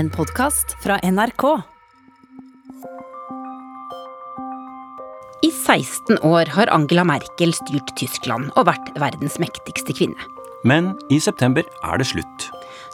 en 0.00 0.08
podkast 0.10 0.76
fra 0.80 0.96
NRK. 1.04 1.44
I 5.44 5.50
16 5.50 6.22
år 6.24 6.48
har 6.54 6.72
Angela 6.72 7.04
Merkel 7.04 7.52
styrt 7.56 7.92
Tyskland 8.00 8.48
og 8.54 8.68
vært 8.70 8.88
verdens 9.00 9.36
mektigste 9.42 9.92
kvinne. 9.96 10.28
Men 10.64 10.94
i 11.12 11.18
september 11.20 11.68
er 11.84 12.00
det 12.00 12.08
slutt. 12.08 12.46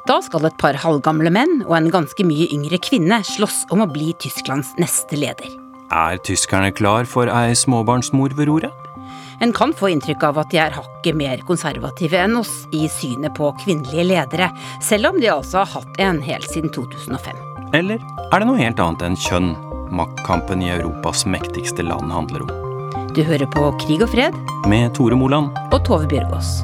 Da 0.06 0.18
skal 0.22 0.48
et 0.48 0.58
par 0.58 0.78
halvgamle 0.82 1.30
menn 1.34 1.60
og 1.66 1.76
en 1.78 1.92
ganske 1.94 2.26
mye 2.26 2.48
yngre 2.54 2.78
kvinne 2.82 3.20
slåss 3.26 3.64
om 3.74 3.84
å 3.84 3.90
bli 3.90 4.12
Tysklands 4.22 4.74
neste 4.82 5.18
leder. 5.18 5.54
Er 5.94 6.18
tyskerne 6.26 6.72
klar 6.74 7.06
for 7.06 7.30
ei 7.30 7.54
småbarnsmor 7.54 8.34
ved 8.34 8.50
roret? 8.50 8.85
En 9.40 9.52
kan 9.52 9.72
få 9.76 9.90
inntrykk 9.92 10.22
av 10.30 10.38
at 10.42 10.50
de 10.52 10.60
er 10.62 10.76
hakket 10.76 11.16
mer 11.16 11.42
konservative 11.48 12.18
enn 12.18 12.36
oss 12.40 12.52
i 12.72 12.86
synet 12.88 13.34
på 13.36 13.50
kvinnelige 13.64 14.06
ledere, 14.08 14.50
selv 14.82 15.12
om 15.12 15.20
de 15.20 15.28
altså 15.32 15.62
har 15.64 15.72
hatt 15.76 16.00
en 16.00 16.22
helt 16.24 16.48
siden 16.52 16.72
2005. 16.72 17.36
Eller 17.74 17.98
er 18.32 18.38
det 18.38 18.46
noe 18.48 18.60
helt 18.60 18.80
annet 18.80 19.02
enn 19.02 19.18
kjønn 19.18 19.50
maktkampen 19.96 20.62
i 20.64 20.70
Europas 20.74 21.26
mektigste 21.26 21.84
land 21.86 22.12
handler 22.12 22.46
om? 22.46 22.54
Du 23.16 23.22
hører 23.24 23.48
på 23.48 23.68
Krig 23.80 24.02
og 24.04 24.10
fred 24.12 24.34
Med 24.68 24.92
Tore 24.96 25.16
Moland. 25.16 25.52
og 25.72 25.84
Tove 25.86 26.08
Bjørgaas. 26.10 26.56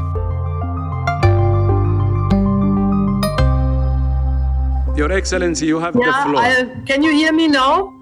Your 4.96 5.10
Excellency, 5.10 5.66
you 5.66 5.78
have 5.80 5.94
the 5.94 6.12
floor. 6.24 6.36
I, 6.42 6.66
can 6.86 7.02
you 7.02 7.12
hear 7.12 7.32
me 7.32 7.48
now? 7.48 7.92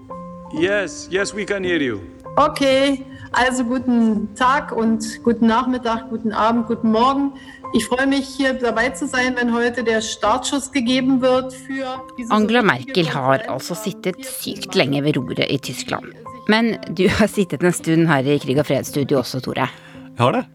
Yes, 0.53 1.07
yes, 1.09 1.33
we 1.33 1.45
can 1.45 1.63
hear 1.63 1.79
you. 1.81 2.01
Okay, 2.37 3.05
also 3.31 3.63
guten 3.63 4.35
Tag 4.35 4.71
und 4.71 5.23
guten 5.23 5.47
Nachmittag, 5.47 6.09
guten 6.09 6.31
Abend, 6.31 6.67
guten 6.67 6.91
Morgen. 6.91 7.33
Ich 7.73 7.85
freue 7.85 8.07
mich, 8.07 8.27
hier 8.27 8.53
dabei 8.53 8.89
zu 8.89 9.07
sein, 9.07 9.35
wenn 9.37 9.53
heute 9.53 9.83
der 9.83 10.01
Startschuss 10.01 10.71
gegeben 10.71 11.21
wird 11.21 11.53
für 11.53 12.01
Angela 12.29 12.61
Merkel 12.61 13.07
har 13.13 13.49
altså 13.49 13.75
sittet 13.75 14.25
sykt 14.25 14.75
lenge 14.75 15.03
ved 15.03 15.17
roret 15.17 15.47
i 15.49 15.57
Tyskland. 15.57 16.11
Men 16.47 16.77
du 16.89 17.07
har 17.07 17.27
sittet 17.27 17.63
en 17.63 17.71
stund 17.71 18.09
her 18.09 18.25
i 18.25 18.39
Krig 18.39 18.59
og 18.59 18.65
fred-studio 18.65 19.19
også, 19.19 19.39
Tore. 19.39 19.69
Jeg 20.17 20.19
har 20.19 20.31
det. 20.31 20.45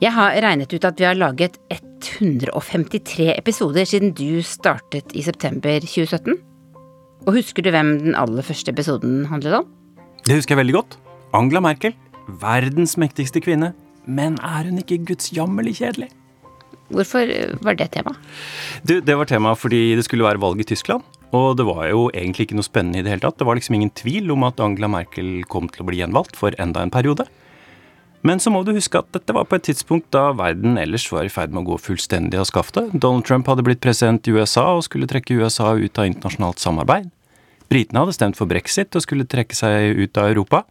Jeg 0.00 0.12
har 0.12 0.36
regnet 0.42 0.72
ut 0.74 0.84
at 0.84 1.00
vi 1.00 1.04
har 1.04 1.14
laget 1.14 1.56
153 1.70 3.32
episoder 3.38 3.84
siden 3.84 4.12
du 4.12 4.42
startet 4.42 5.14
i 5.14 5.22
september 5.22 5.80
2017. 5.80 6.36
Og 7.26 7.32
husker 7.34 7.62
du 7.62 7.70
hvem 7.70 7.98
den 7.98 8.14
aller 8.14 8.42
første 8.42 8.70
episoden 8.70 9.24
handlet 9.26 9.62
om? 9.62 9.66
Det 10.26 10.36
husker 10.36 10.54
jeg 10.54 10.66
veldig 10.66 10.74
godt. 10.74 10.98
Angela 11.34 11.62
Merkel. 11.64 11.96
Verdens 12.42 12.96
mektigste 13.00 13.42
kvinne. 13.42 13.72
Men 14.06 14.38
er 14.44 14.68
hun 14.68 14.78
ikke 14.82 15.00
gudsjammerlig 15.08 15.76
kjedelig? 15.80 16.10
Hvorfor 16.94 17.26
eh, 17.26 17.54
var 17.66 17.74
det 17.78 17.90
tema? 17.96 18.14
Du, 18.86 19.00
det 19.02 19.16
var 19.18 19.26
tema 19.26 19.54
fordi 19.58 19.96
det 19.98 20.04
skulle 20.06 20.26
være 20.26 20.42
valg 20.42 20.60
i 20.62 20.68
Tyskland. 20.68 21.02
Og 21.34 21.56
det 21.58 21.66
var 21.66 21.88
jo 21.90 22.06
egentlig 22.14 22.46
ikke 22.46 22.58
noe 22.58 22.66
spennende 22.66 23.00
i 23.00 23.06
det 23.06 23.10
hele 23.10 23.24
tatt. 23.24 23.38
Det 23.40 23.48
var 23.48 23.58
liksom 23.58 23.74
ingen 23.78 23.90
tvil 23.98 24.30
om 24.34 24.46
at 24.46 24.62
Angela 24.62 24.90
Merkel 24.92 25.42
kom 25.50 25.66
til 25.72 25.82
å 25.82 25.88
bli 25.88 25.98
gjenvalgt 25.98 26.38
for 26.38 26.54
enda 26.62 26.84
en 26.84 26.94
periode. 26.94 27.26
Men 28.26 28.40
så 28.42 28.50
må 28.50 28.62
du 28.66 28.72
huske 28.74 28.98
at 28.98 29.10
dette 29.14 29.34
var 29.34 29.46
på 29.46 29.58
et 29.58 29.66
tidspunkt 29.68 30.08
da 30.14 30.30
verden 30.34 30.78
ellers 30.80 31.04
var 31.12 31.26
i 31.26 31.30
ferd 31.30 31.52
med 31.54 31.62
å 31.62 31.74
gå 31.74 31.80
fullstendig 31.82 32.38
av 32.40 32.48
skaftet. 32.48 32.94
Donald 32.94 33.26
Trump 33.26 33.46
hadde 33.50 33.66
blitt 33.66 33.82
president 33.84 34.26
i 34.26 34.34
USA 34.34 34.64
og 34.74 34.86
skulle 34.86 35.06
trekke 35.10 35.36
USA 35.42 35.74
ut 35.78 36.00
av 36.00 36.08
internasjonalt 36.08 36.62
samarbeid. 36.62 37.10
Britene 37.70 38.02
hadde 38.02 38.14
stemt 38.14 38.38
for 38.38 38.48
brexit 38.50 38.94
og 38.94 39.02
skulle 39.02 39.26
trekke 39.26 39.56
seg 39.58 39.98
ut 39.98 40.20
av 40.20 40.30
Europa. 40.30 40.62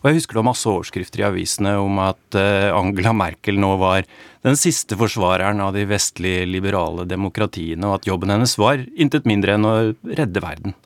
Og 0.00 0.08
jeg 0.08 0.18
husker 0.18 0.34
det 0.34 0.40
var 0.40 0.48
masse 0.48 0.68
overskrifter 0.70 1.22
i 1.22 1.26
avisene 1.28 1.76
om 1.78 2.00
at 2.02 2.38
eh, 2.38 2.70
Angela 2.74 3.12
Merkel 3.14 3.60
nå 3.60 3.74
var 3.80 4.06
den 4.46 4.56
siste 4.58 4.96
forsvareren 4.98 5.60
av 5.62 5.76
de 5.76 5.84
vestlige 5.88 6.46
liberale 6.48 7.04
demokratiene, 7.08 7.84
og 7.86 8.00
at 8.00 8.08
jobben 8.08 8.32
hennes 8.32 8.56
var 8.58 8.82
intet 8.96 9.28
mindre 9.28 9.58
enn 9.58 9.68
å 9.68 9.74
redde 10.08 10.42
verden. 10.42 10.76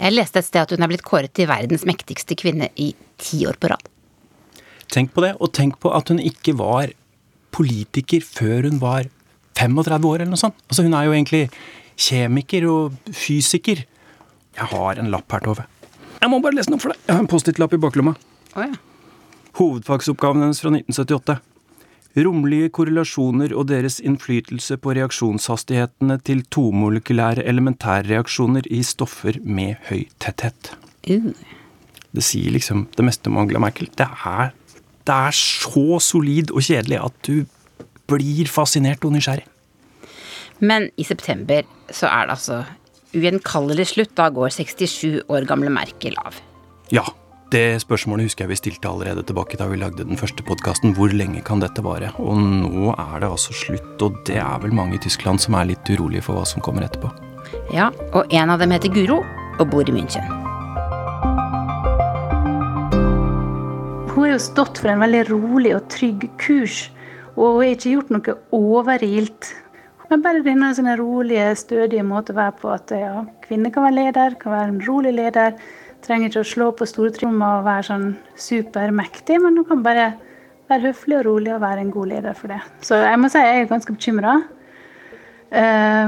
Jeg 0.00 0.14
leste 0.14 0.40
et 0.40 0.48
sted 0.48 0.62
at 0.62 0.72
hun 0.72 0.86
er 0.86 0.92
blitt 0.92 1.04
kåret 1.04 1.34
til 1.36 1.50
verdens 1.50 1.84
mektigste 1.88 2.38
kvinne 2.38 2.70
i 2.80 2.92
ti 3.20 3.42
år 3.50 3.58
på 3.60 3.72
rad. 3.74 3.82
Tenk 4.90 5.12
på 5.14 5.22
det, 5.26 5.34
og 5.36 5.52
tenk 5.54 5.76
på 5.82 5.92
at 5.94 6.08
hun 6.10 6.22
ikke 6.22 6.56
var 6.58 6.94
politiker 7.54 8.24
før 8.24 8.70
hun 8.70 8.80
var 8.80 9.10
35 9.58 10.08
år 10.08 10.22
eller 10.22 10.32
noe 10.32 10.40
sånt. 10.40 10.56
Altså 10.70 10.86
Hun 10.86 10.94
er 10.96 11.06
jo 11.06 11.14
egentlig 11.14 11.42
kjemiker 12.00 12.66
og 12.70 13.12
fysiker. 13.12 13.84
Jeg 14.60 14.68
har 14.74 15.00
en 15.00 15.08
lapp 15.12 15.32
her, 15.32 15.44
Tove. 15.44 15.64
Jeg 16.20 16.28
må 16.28 16.40
bare 16.44 16.58
lese 16.58 16.68
den 16.68 16.76
opp 16.76 16.84
for 16.84 16.92
deg. 16.92 17.00
Jeg 17.06 17.16
har 17.16 17.22
en 17.24 17.30
Post-It-lapp 17.32 17.76
i 17.76 17.80
baklomma. 17.80 18.12
Oh, 18.52 18.64
ja. 18.66 18.74
Hovedfagsoppgaven 19.56 20.44
hennes 20.44 20.60
fra 20.60 20.72
1978. 20.74 21.38
Romlige 22.20 22.72
korrelasjoner 22.74 23.54
og 23.56 23.68
deres 23.70 24.00
innflytelse 24.02 24.76
på 24.82 24.92
reaksjonshastighetene 24.98 26.18
til 26.26 26.42
tomolekylære 26.52 27.46
elementærreaksjoner 27.48 28.66
i 28.68 28.82
stoffer 28.84 29.38
med 29.46 29.78
høy 29.88 30.04
tetthet. 30.20 30.74
Uh. 31.08 31.30
Det 32.10 32.24
sier 32.26 32.50
liksom 32.50 32.88
det 32.96 33.06
meste 33.06 33.30
om 33.30 33.38
Angela 33.38 33.62
Merkel. 33.62 33.88
Det 33.96 34.08
er, 34.26 34.50
det 35.06 35.14
er 35.14 35.36
så 35.38 36.00
solid 36.02 36.50
og 36.50 36.66
kjedelig 36.66 36.98
at 36.98 37.20
du 37.24 37.46
blir 38.10 38.50
fascinert 38.50 39.06
og 39.06 39.14
nysgjerrig. 39.14 39.46
Men 40.60 40.90
i 41.00 41.06
september 41.06 41.64
så 41.88 42.10
er 42.10 42.26
det 42.26 42.34
altså 42.34 42.58
ugjenkallelig 43.16 43.90
slutt. 43.94 44.14
Da 44.18 44.28
går 44.34 44.52
67 44.54 45.22
år 45.28 45.48
gamle 45.48 45.72
Merkel 45.72 46.16
av. 46.20 46.38
Ja, 46.90 47.04
det 47.50 47.80
spørsmålet 47.82 48.28
husker 48.28 48.44
jeg 48.44 48.52
vi 48.52 48.58
stilte 48.60 48.90
allerede 48.90 49.24
tilbake 49.26 49.58
da 49.58 49.66
vi 49.66 49.78
lagde 49.80 50.06
den 50.06 50.18
første 50.18 50.44
podkasten. 50.46 50.92
Hvor 50.94 51.10
lenge 51.10 51.42
kan 51.46 51.62
dette 51.62 51.82
vare? 51.82 52.12
Og 52.22 52.38
nå 52.38 52.92
er 52.94 53.16
det 53.22 53.30
altså 53.30 53.54
slutt, 53.56 53.96
og 54.06 54.20
det 54.28 54.38
er 54.38 54.62
vel 54.62 54.74
mange 54.76 54.94
i 54.98 55.02
Tyskland 55.02 55.42
som 55.42 55.56
er 55.58 55.72
litt 55.72 55.90
urolige 55.90 56.22
for 56.28 56.38
hva 56.38 56.44
som 56.46 56.62
kommer 56.62 56.86
etterpå. 56.86 57.10
Ja, 57.74 57.88
og 58.14 58.30
en 58.30 58.54
av 58.54 58.62
dem 58.62 58.70
heter 58.70 58.92
Guro 58.94 59.18
og 59.58 59.66
bor 59.72 59.82
i 59.82 59.94
München. 59.94 60.26
Hun 64.10 64.24
har 64.24 64.32
jo 64.34 64.40
stått 64.42 64.78
for 64.78 64.92
en 64.92 65.02
veldig 65.02 65.24
rolig 65.30 65.74
og 65.74 65.88
trygg 65.90 66.28
kurs, 66.38 66.84
og 67.34 67.56
hun 67.56 67.64
har 67.64 67.74
ikke 67.74 67.96
gjort 67.96 68.14
noe 68.14 68.36
overilt. 68.54 69.50
Men 70.10 70.24
bare 70.24 70.42
denne 70.42 70.72
sånne 70.74 70.96
rolige, 70.98 71.52
stødige 71.58 72.02
måte 72.06 72.34
å 72.34 72.40
være 72.40 72.56
på. 72.58 72.72
At 72.74 72.90
ja, 72.94 73.24
kvinner 73.44 73.70
kan 73.74 73.86
være 73.86 73.98
leder, 74.00 74.38
kan 74.40 74.56
være 74.56 74.72
en 74.72 74.80
rolig 74.88 75.14
leder. 75.14 75.58
Trenger 76.02 76.32
ikke 76.32 76.42
å 76.42 76.50
slå 76.50 76.70
på 76.74 76.88
stortromma 76.88 77.58
og 77.58 77.68
være 77.68 77.86
sånn 77.90 78.08
supermektig, 78.40 79.38
men 79.42 79.60
hun 79.60 79.68
kan 79.68 79.84
bare 79.86 80.08
være 80.70 80.90
høflig 80.90 81.18
og 81.20 81.26
rolig 81.28 81.52
og 81.54 81.62
være 81.62 81.84
en 81.84 81.92
god 81.94 82.10
leder 82.14 82.34
for 82.38 82.50
det. 82.50 82.58
Så 82.86 82.98
jeg 83.02 83.20
må 83.20 83.30
si 83.30 83.42
jeg 83.42 83.62
er 83.62 83.70
ganske 83.70 83.94
bekymra 83.94 84.40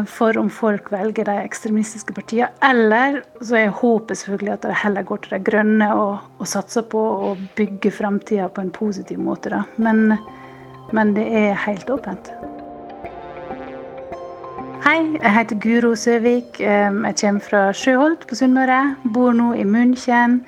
for 0.07 0.39
om 0.39 0.47
folk 0.51 0.93
velger 0.93 1.27
de 1.27 1.35
ekstremistiske 1.43 2.15
partiene. 2.15 2.53
Eller 2.63 3.23
så 3.43 3.59
er 3.59 3.75
håpet 3.75 4.21
selvfølgelig 4.21 4.53
at 4.55 4.69
de 4.69 4.77
heller 4.85 5.03
går 5.09 5.25
til 5.25 5.35
de 5.35 5.43
grønne 5.51 5.91
og, 5.99 6.31
og 6.39 6.47
satser 6.47 6.87
på 6.87 7.03
å 7.03 7.35
bygge 7.59 7.91
framtida 7.91 8.49
på 8.55 8.63
en 8.63 8.71
positiv 8.71 9.19
måte. 9.19 9.51
Da. 9.51 9.65
Men, 9.83 10.15
men 10.95 11.15
det 11.19 11.27
er 11.27 11.59
helt 11.67 11.91
åpent. 11.91 12.31
Hei, 14.83 15.15
jeg 15.15 15.31
heter 15.31 15.59
Guro 15.63 15.93
Søvik. 15.95 16.57
Jeg 16.59 17.15
kommer 17.21 17.45
fra 17.45 17.59
Sjøholt 17.71 18.25
på 18.27 18.35
Sunnmøre. 18.35 18.97
Bor 19.15 19.31
nå 19.31 19.53
i 19.55 19.63
München, 19.63 20.41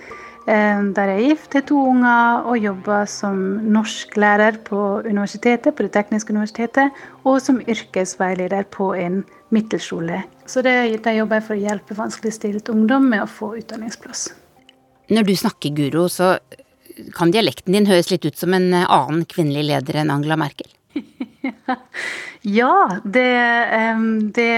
der 0.48 1.12
jeg 1.12 1.14
er 1.14 1.28
gift, 1.28 1.54
har 1.54 1.62
to 1.68 1.78
unger 1.92 2.42
og 2.50 2.58
jobber 2.58 3.06
som 3.06 3.38
norsklærer 3.76 4.58
på 4.66 4.80
universitetet, 5.06 5.76
på 5.78 5.86
Det 5.86 5.92
tekniske 5.94 6.34
universitetet, 6.34 6.90
og 7.22 7.38
som 7.46 7.62
yrkesveileder 7.62 8.66
på 8.74 8.90
en 8.98 9.22
middelskole. 9.54 10.24
Så 10.50 10.66
det, 10.66 11.04
der 11.04 11.20
jobber 11.20 11.38
jeg 11.38 11.46
for 11.46 11.54
å 11.54 11.62
hjelpe 11.68 11.98
vanskeligstilt 12.02 12.74
ungdom 12.74 13.06
med 13.14 13.22
å 13.22 13.30
få 13.30 13.54
utdanningsplass. 13.62 14.32
Når 15.14 15.30
du 15.30 15.36
snakker 15.38 15.78
Guro, 15.78 16.08
så 16.10 16.40
kan 17.14 17.30
dialekten 17.30 17.78
din 17.78 17.86
høres 17.86 18.10
litt 18.10 18.26
ut 18.26 18.38
som 18.38 18.54
en 18.54 18.72
eh, 18.74 18.90
annen 18.90 19.28
kvinnelig 19.30 19.68
leder 19.70 20.02
enn 20.02 20.10
Angela 20.10 20.42
Merkel. 20.42 20.74
Ja, 22.44 23.00
det, 23.08 23.30
det, 24.36 24.48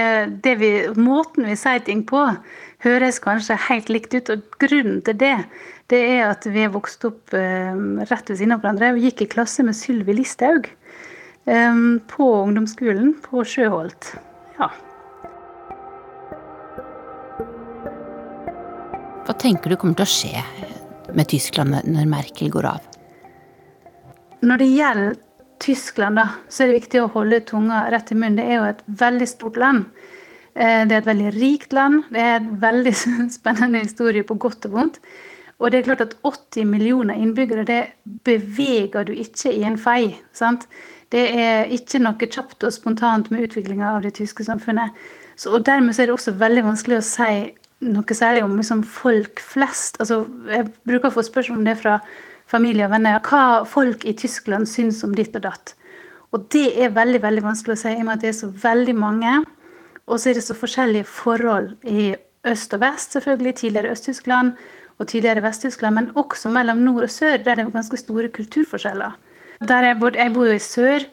det 0.43 0.53
vi, 0.59 0.71
måten 0.99 1.45
vi 1.47 1.53
sier 1.55 1.79
ting 1.87 2.01
på, 2.03 2.19
høres 2.83 3.21
kanskje 3.23 3.55
helt 3.69 3.87
likt 3.87 4.11
ut. 4.17 4.31
Og 4.33 4.57
grunnen 4.59 4.99
til 5.07 5.15
det, 5.21 5.37
det 5.87 6.01
er 6.17 6.25
at 6.33 6.43
vi 6.51 6.65
er 6.65 6.73
vokst 6.73 7.07
opp 7.07 7.31
rett 7.31 8.27
ved 8.27 8.35
siden 8.35 8.57
av 8.57 8.59
hverandre. 8.59 8.91
Vi 8.97 9.07
gikk 9.07 9.23
i 9.23 9.29
klasse 9.37 9.63
med 9.63 9.77
Sylvi 9.79 10.17
Listhaug 10.17 10.67
på 12.11 12.27
ungdomsskolen 12.41 13.13
på 13.23 13.45
Sjøholt. 13.47 14.09
Ja. 14.59 14.67
Hva 19.27 19.35
tenker 19.39 19.71
du 19.71 19.79
kommer 19.79 19.95
til 19.95 20.03
å 20.03 20.11
skje 20.11 20.43
med 21.15 21.31
Tyskland 21.31 21.79
når 21.87 22.11
Merkel 22.11 22.51
går 22.51 22.67
av? 22.67 22.83
Når 24.43 24.61
det 24.61 24.69
gjelder 24.73 25.17
Tyskland, 25.59 26.19
da, 26.19 26.27
så 26.49 26.63
er 26.63 26.71
det 26.71 26.81
viktig 26.81 27.01
å 27.03 27.11
holde 27.13 27.41
tunga 27.47 27.85
rett 27.93 28.11
i 28.11 28.17
munnen. 28.17 28.37
Det 28.39 28.45
er 28.47 28.59
jo 28.59 28.67
et 28.69 28.83
veldig 29.01 29.27
stort 29.29 29.57
land. 29.57 29.85
Eh, 30.55 30.85
Det 30.87 30.95
er 30.95 31.01
et 31.01 31.09
veldig 31.09 31.31
rikt 31.37 31.73
land. 31.73 32.03
Det 32.11 32.21
er 32.21 32.35
en 32.39 32.51
veldig 32.61 32.93
spennende 33.37 33.83
historie 33.85 34.23
på 34.23 34.37
godt 34.37 34.65
og 34.69 34.77
vondt. 34.77 34.99
Og 35.59 35.71
det 35.71 35.79
er 35.79 35.87
klart 35.87 36.01
at 36.01 36.17
80 36.23 36.65
millioner 36.69 37.17
innbyggere, 37.17 37.65
det 37.65 37.83
beveger 38.23 39.03
du 39.03 39.13
ikke 39.13 39.53
i 39.53 39.63
en 39.63 39.77
fei. 39.77 40.17
sant? 40.33 40.67
Det 41.11 41.23
er 41.39 41.71
ikke 41.71 42.01
noe 42.03 42.27
kjapt 42.27 42.63
og 42.67 42.73
spontant 42.73 43.31
med 43.31 43.47
utviklinga 43.47 43.95
av 43.95 44.03
det 44.03 44.13
tyske 44.19 44.43
samfunnet. 44.43 44.91
Så, 45.37 45.53
og 45.53 45.65
dermed 45.65 45.99
er 45.99 46.09
det 46.09 46.13
også 46.13 46.35
veldig 46.37 46.63
vanskelig 46.65 46.97
å 46.99 47.05
si 47.05 47.31
noe 47.87 48.17
særlig 48.17 48.43
om 48.43 48.55
liksom, 48.57 48.83
folk 48.83 49.39
flest. 49.39 49.99
Altså, 50.01 50.25
jeg 50.49 50.67
bruker 50.87 51.09
å 51.09 51.15
få 51.17 51.25
spørsmål 51.25 51.61
om 51.61 51.67
det 51.69 51.77
fra 51.81 51.99
familie 52.51 52.87
og 52.87 52.93
venner. 52.95 53.19
Hva 53.23 53.65
folk 53.67 54.05
i 54.07 54.15
Tyskland 54.17 54.69
syns 54.69 55.03
om 55.07 55.15
ditt 55.17 55.35
og 55.37 55.45
datt. 55.47 55.75
Og 56.35 56.47
det 56.53 56.69
er 56.75 56.95
veldig 56.95 57.21
veldig 57.23 57.43
vanskelig 57.45 57.77
å 57.77 57.81
si, 57.81 57.93
i 57.93 58.01
og 58.01 58.07
med 58.07 58.17
at 58.17 58.25
det 58.25 58.31
er 58.33 58.39
så 58.39 58.49
veldig 58.63 58.95
mange. 58.97 59.35
Og 60.07 60.19
så 60.19 60.31
er 60.31 60.39
det 60.39 60.47
så 60.47 60.55
forskjellige 60.55 61.07
forhold 61.09 61.73
i 61.87 62.13
øst 62.47 62.75
og 62.75 62.83
vest, 62.83 63.15
selvfølgelig. 63.15 63.55
Tidligere 63.61 63.93
Øst-Tyskland 63.95 64.51
og 64.97 65.07
tidligere 65.07 65.43
Vest-Tyskland, 65.43 65.95
men 65.95 66.11
også 66.17 66.49
mellom 66.49 66.77
nord 66.77 67.05
og 67.05 67.13
sør, 67.13 67.37
der 67.37 67.55
det 67.55 67.65
er 67.65 67.71
ganske 67.71 67.97
store 67.97 68.29
kulturforskjeller. 68.33 69.17
Der 69.67 69.85
jeg, 69.85 69.97
bor, 69.99 70.15
jeg 70.15 70.33
bor 70.33 70.45
jo 70.45 70.55
i 70.57 70.61
sør, 70.61 71.05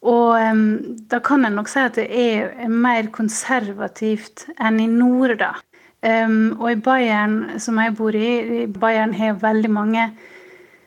og 0.00 0.50
um, 0.50 0.62
da 1.10 1.18
kan 1.18 1.44
jeg 1.44 1.54
nok 1.54 1.68
si 1.68 1.82
at 1.82 1.98
det 1.98 2.06
er 2.08 2.68
mer 2.68 3.10
konservativt 3.12 4.46
enn 4.58 4.80
i 4.80 4.88
nord, 4.90 5.36
da. 5.42 5.52
Um, 6.00 6.56
og 6.56 6.70
i 6.72 6.80
Bayern, 6.80 7.58
som 7.60 7.78
jeg 7.78 7.94
bor 7.98 8.16
i, 8.16 8.66
Bayern 8.66 9.12
har 9.14 9.38
veldig 9.42 9.70
mange 9.70 10.06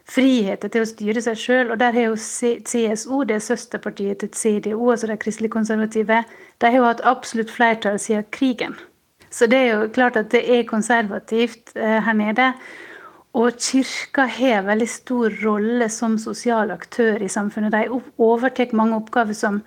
friheter 0.09 0.71
til 0.71 0.83
å 0.83 0.89
styre 0.89 1.23
seg 1.23 1.39
sjøl. 1.39 1.73
Og 1.73 1.79
der 1.81 1.95
har 1.95 2.09
jo 2.09 2.15
CSO, 2.19 3.23
det 3.27 3.38
er 3.38 3.45
søsterpartiet 3.45 4.23
til 4.23 4.33
CDO, 4.35 4.79
altså 4.91 5.09
de 5.09 5.19
kristelig 5.19 5.53
konservative, 5.53 6.23
de 6.61 6.71
har 6.71 6.79
jo 6.79 6.88
hatt 6.88 7.05
absolutt 7.07 7.51
flertall 7.53 8.00
siden 8.01 8.27
krigen. 8.35 8.75
Så 9.33 9.47
det 9.50 9.59
er 9.63 9.69
jo 9.71 9.94
klart 9.94 10.17
at 10.19 10.29
det 10.33 10.44
er 10.45 10.67
konservativt 10.69 11.73
eh, 11.75 12.00
her 12.05 12.17
nede. 12.17 12.51
Og 13.33 13.57
kirka 13.57 14.27
har 14.29 14.67
veldig 14.67 14.89
stor 14.89 15.33
rolle 15.41 15.88
som 15.89 16.19
sosial 16.21 16.69
aktør 16.75 17.23
i 17.23 17.31
samfunnet. 17.31 17.73
De 17.73 18.01
overtar 18.21 18.75
mange 18.77 18.99
oppgaver 18.99 19.33
som, 19.33 19.63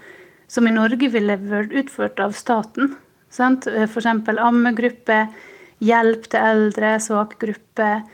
som, 0.47 0.69
i 0.69 0.75
Norge 0.75 1.11
ville 1.11 1.35
vært 1.51 1.75
utført 1.75 2.23
av 2.23 2.37
staten. 2.39 2.95
F.eks. 3.27 4.07
ammegruppe, 4.07 5.19
hjelp 5.83 6.31
til 6.31 6.47
eldre, 6.53 6.95
svake 7.03 7.41
grupper, 7.43 8.07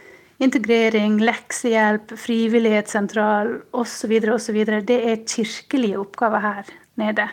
integrering, 0.42 1.20
leksehjelp, 1.22 2.14
frivillighetssentral 2.18 3.54
osv. 3.72 4.12
osv. 4.34 4.58
Det 4.88 4.98
er 4.98 5.24
kirkelige 5.28 6.00
oppgaver 6.02 6.42
her 6.42 6.72
nede. 7.00 7.28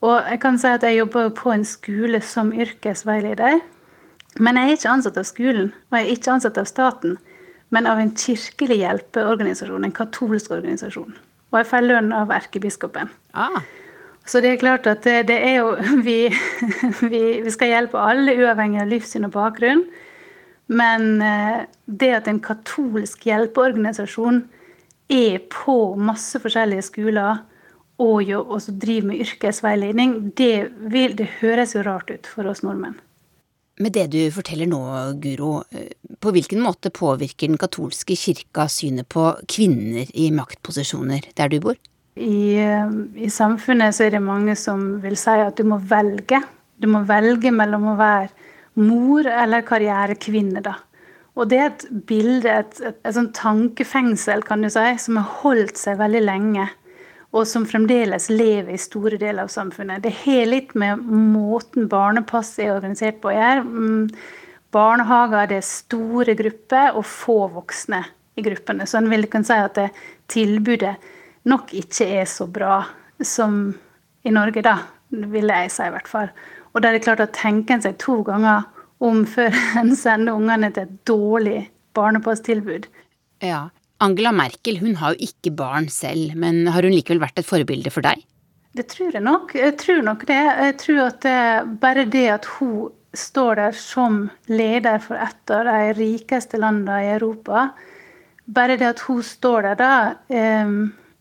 Og 0.00 0.22
jeg 0.30 0.40
kan 0.42 0.58
si 0.60 0.70
at 0.70 0.84
jeg 0.86 1.00
jobber 1.00 1.32
på 1.34 1.52
en 1.52 1.66
skole 1.66 2.20
som 2.22 2.52
yrkesveileder. 2.54 3.60
Men 4.38 4.56
jeg 4.56 4.68
er 4.68 4.76
ikke 4.76 4.92
ansatt 4.92 5.18
av 5.18 5.26
skolen, 5.26 5.72
og 5.90 5.98
jeg 5.98 6.06
er 6.06 6.14
ikke 6.14 6.34
ansatt 6.36 6.60
av 6.60 6.68
staten, 6.70 7.16
men 7.74 7.88
av 7.90 7.98
en 8.00 8.12
kirkelig 8.16 8.78
hjelpeorganisasjon, 8.80 9.84
en 9.84 9.94
katolsk 9.96 10.52
organisasjon. 10.54 11.16
Og 11.50 11.58
jeg 11.58 11.68
får 11.70 11.86
lønn 11.86 12.12
av 12.14 12.30
erkebiskopen. 12.32 13.10
Ah. 13.34 13.58
Så 14.28 14.42
det 14.44 14.52
er 14.52 14.60
klart 14.60 14.86
at 14.86 15.04
det, 15.04 15.34
er 15.34 15.58
jo 15.62 15.72
vi, 16.08 16.28
vi, 17.00 17.22
vi, 17.42 17.54
skal 17.54 17.72
hjelpe 17.72 18.00
alle, 18.00 18.36
uavhengig 18.36 18.84
av 18.84 18.92
livssyn 18.92 19.26
og 19.28 19.34
bakgrunn. 19.34 19.86
Men 20.68 21.22
eh, 21.24 21.66
det 21.86 22.12
at 22.20 22.28
en 22.28 22.40
katolsk 22.44 23.24
hjelpeorganisasjon 23.28 24.42
er 25.08 25.40
på 25.52 25.78
masse 25.96 26.40
forskjellige 26.42 26.90
skoler, 26.90 27.44
og, 27.98 28.22
jo, 28.22 28.44
og 28.46 28.62
driver 28.78 29.10
med 29.10 29.24
yrkesveiledning, 29.24 30.14
det, 30.38 30.68
vil, 30.92 31.16
det 31.18 31.26
høres 31.40 31.74
jo 31.74 31.82
rart 31.86 32.12
ut 32.12 32.28
for 32.30 32.46
oss 32.46 32.62
nordmenn. 32.62 32.98
Med 33.78 33.94
det 33.94 34.08
du 34.10 34.20
forteller 34.34 34.66
nå, 34.70 34.80
Guro, 35.22 35.62
eh, 35.70 35.94
på 36.18 36.32
hvilken 36.34 36.62
måte 36.62 36.90
påvirker 36.94 37.50
den 37.50 37.60
katolske 37.60 38.16
kirka 38.18 38.66
synet 38.70 39.08
på 39.10 39.30
kvinner 39.50 40.10
i 40.14 40.28
maktposisjoner 40.34 41.30
der 41.38 41.52
du 41.52 41.60
bor? 41.62 41.78
I, 42.18 42.58
eh, 42.58 42.90
I, 43.22 43.30
samfunnet 43.30 43.94
så 43.94 44.08
er 44.08 44.16
det 44.16 44.22
mange 44.24 44.56
som 44.58 44.98
vil 45.02 45.14
si 45.18 45.36
at 45.38 45.58
du 45.58 45.66
må 45.70 45.78
velge. 45.78 46.42
Du 46.78 46.90
må 46.90 47.04
velge 47.06 47.52
mellom 47.54 47.92
å 47.92 47.98
være 47.98 48.30
mor 48.78 49.26
eller 49.26 49.66
karrierekvinne, 49.66 50.62
da. 50.64 50.78
Og 51.38 51.50
det 51.50 51.58
er 51.58 51.68
et 51.70 51.84
bilde, 52.08 52.50
et, 52.50 52.80
et, 52.82 52.96
et 53.06 53.14
sånn 53.14 53.30
tankefengsel, 53.36 54.42
kan 54.46 54.64
du 54.64 54.70
si, 54.72 54.86
som 54.98 55.20
har 55.20 55.36
holdt 55.44 55.78
seg 55.78 56.00
veldig 56.00 56.24
lenge 56.24 56.66
og 57.36 57.44
som 57.48 57.66
fremdeles 57.68 58.30
lever 58.32 58.72
i 58.72 58.80
store 58.80 59.18
deler 59.20 59.44
av 59.44 59.52
samfunnet. 59.52 60.02
Det 60.04 60.14
har 60.24 60.46
litt 60.48 60.74
med 60.78 61.02
måten 61.04 61.88
barnepass 61.90 62.54
er 62.62 62.72
organisert 62.72 63.20
på 63.20 63.30
å 63.30 63.36
gjøre. 63.36 63.64
Mm, 63.66 64.06
barnehager 64.72 65.50
det 65.50 65.58
er 65.60 65.68
store 65.68 66.36
grupper 66.38 66.96
og 66.96 67.04
få 67.08 67.40
voksne 67.52 68.00
i 68.38 68.44
gruppene. 68.46 68.86
Så 68.88 69.00
en 69.00 69.10
vil 69.12 69.28
kunne 69.28 69.48
si 69.48 69.58
at 69.60 69.76
det, 69.76 69.90
tilbudet 70.32 70.94
nok 71.48 71.74
ikke 71.76 72.08
er 72.20 72.28
så 72.28 72.48
bra 72.48 72.80
som 73.24 73.60
i 74.24 74.32
Norge, 74.32 74.64
da. 74.64 74.78
Ville 75.08 75.62
jeg 75.62 75.72
si, 75.72 75.84
i 75.84 75.92
hvert 75.92 76.08
fall. 76.08 76.32
Og 76.74 76.82
da 76.82 76.90
er 76.90 76.98
det 76.98 77.04
klart 77.06 77.24
å 77.24 77.30
tenke 77.34 77.74
en 77.74 77.84
seg 77.84 77.98
to 78.02 78.20
ganger 78.26 78.66
om 79.04 79.24
før 79.28 79.54
en 79.80 79.94
sender 79.96 80.36
ungene 80.38 80.72
til 80.74 80.86
et 80.86 80.96
dårlig 81.08 81.60
barnepasstilbud. 81.98 82.88
Ja, 83.44 83.68
Angela 84.02 84.32
Merkel 84.34 84.78
hun 84.82 84.98
har 85.00 85.14
jo 85.14 85.28
ikke 85.28 85.54
barn 85.58 85.88
selv, 85.90 86.36
men 86.38 86.66
har 86.70 86.86
hun 86.86 86.94
likevel 86.94 87.22
vært 87.22 87.40
et 87.40 87.48
forbilde 87.48 87.90
for 87.94 88.06
deg? 88.06 88.22
Det 88.78 88.84
tror 88.92 89.16
jeg 89.16 89.24
nok. 89.24 89.56
Jeg 89.58 89.74
tror 89.80 90.04
nok 90.06 90.22
det. 90.28 90.38
Jeg 90.38 90.74
tror 90.82 91.00
at 91.08 91.20
det, 91.24 91.38
bare 91.82 92.04
det 92.06 92.26
at 92.30 92.48
hun 92.58 92.92
står 93.16 93.58
der 93.58 93.74
som 93.74 94.26
leder 94.46 95.00
for 95.02 95.18
et 95.18 95.54
av 95.54 95.64
de 95.66 95.94
rikeste 95.96 96.60
landene 96.60 97.00
i 97.06 97.14
Europa 97.16 97.70
Bare 98.48 98.78
det 98.80 98.86
at 98.88 99.00
hun 99.04 99.20
står 99.24 99.66
der 99.66 99.76
da 99.76 99.94
eh, 100.32 100.70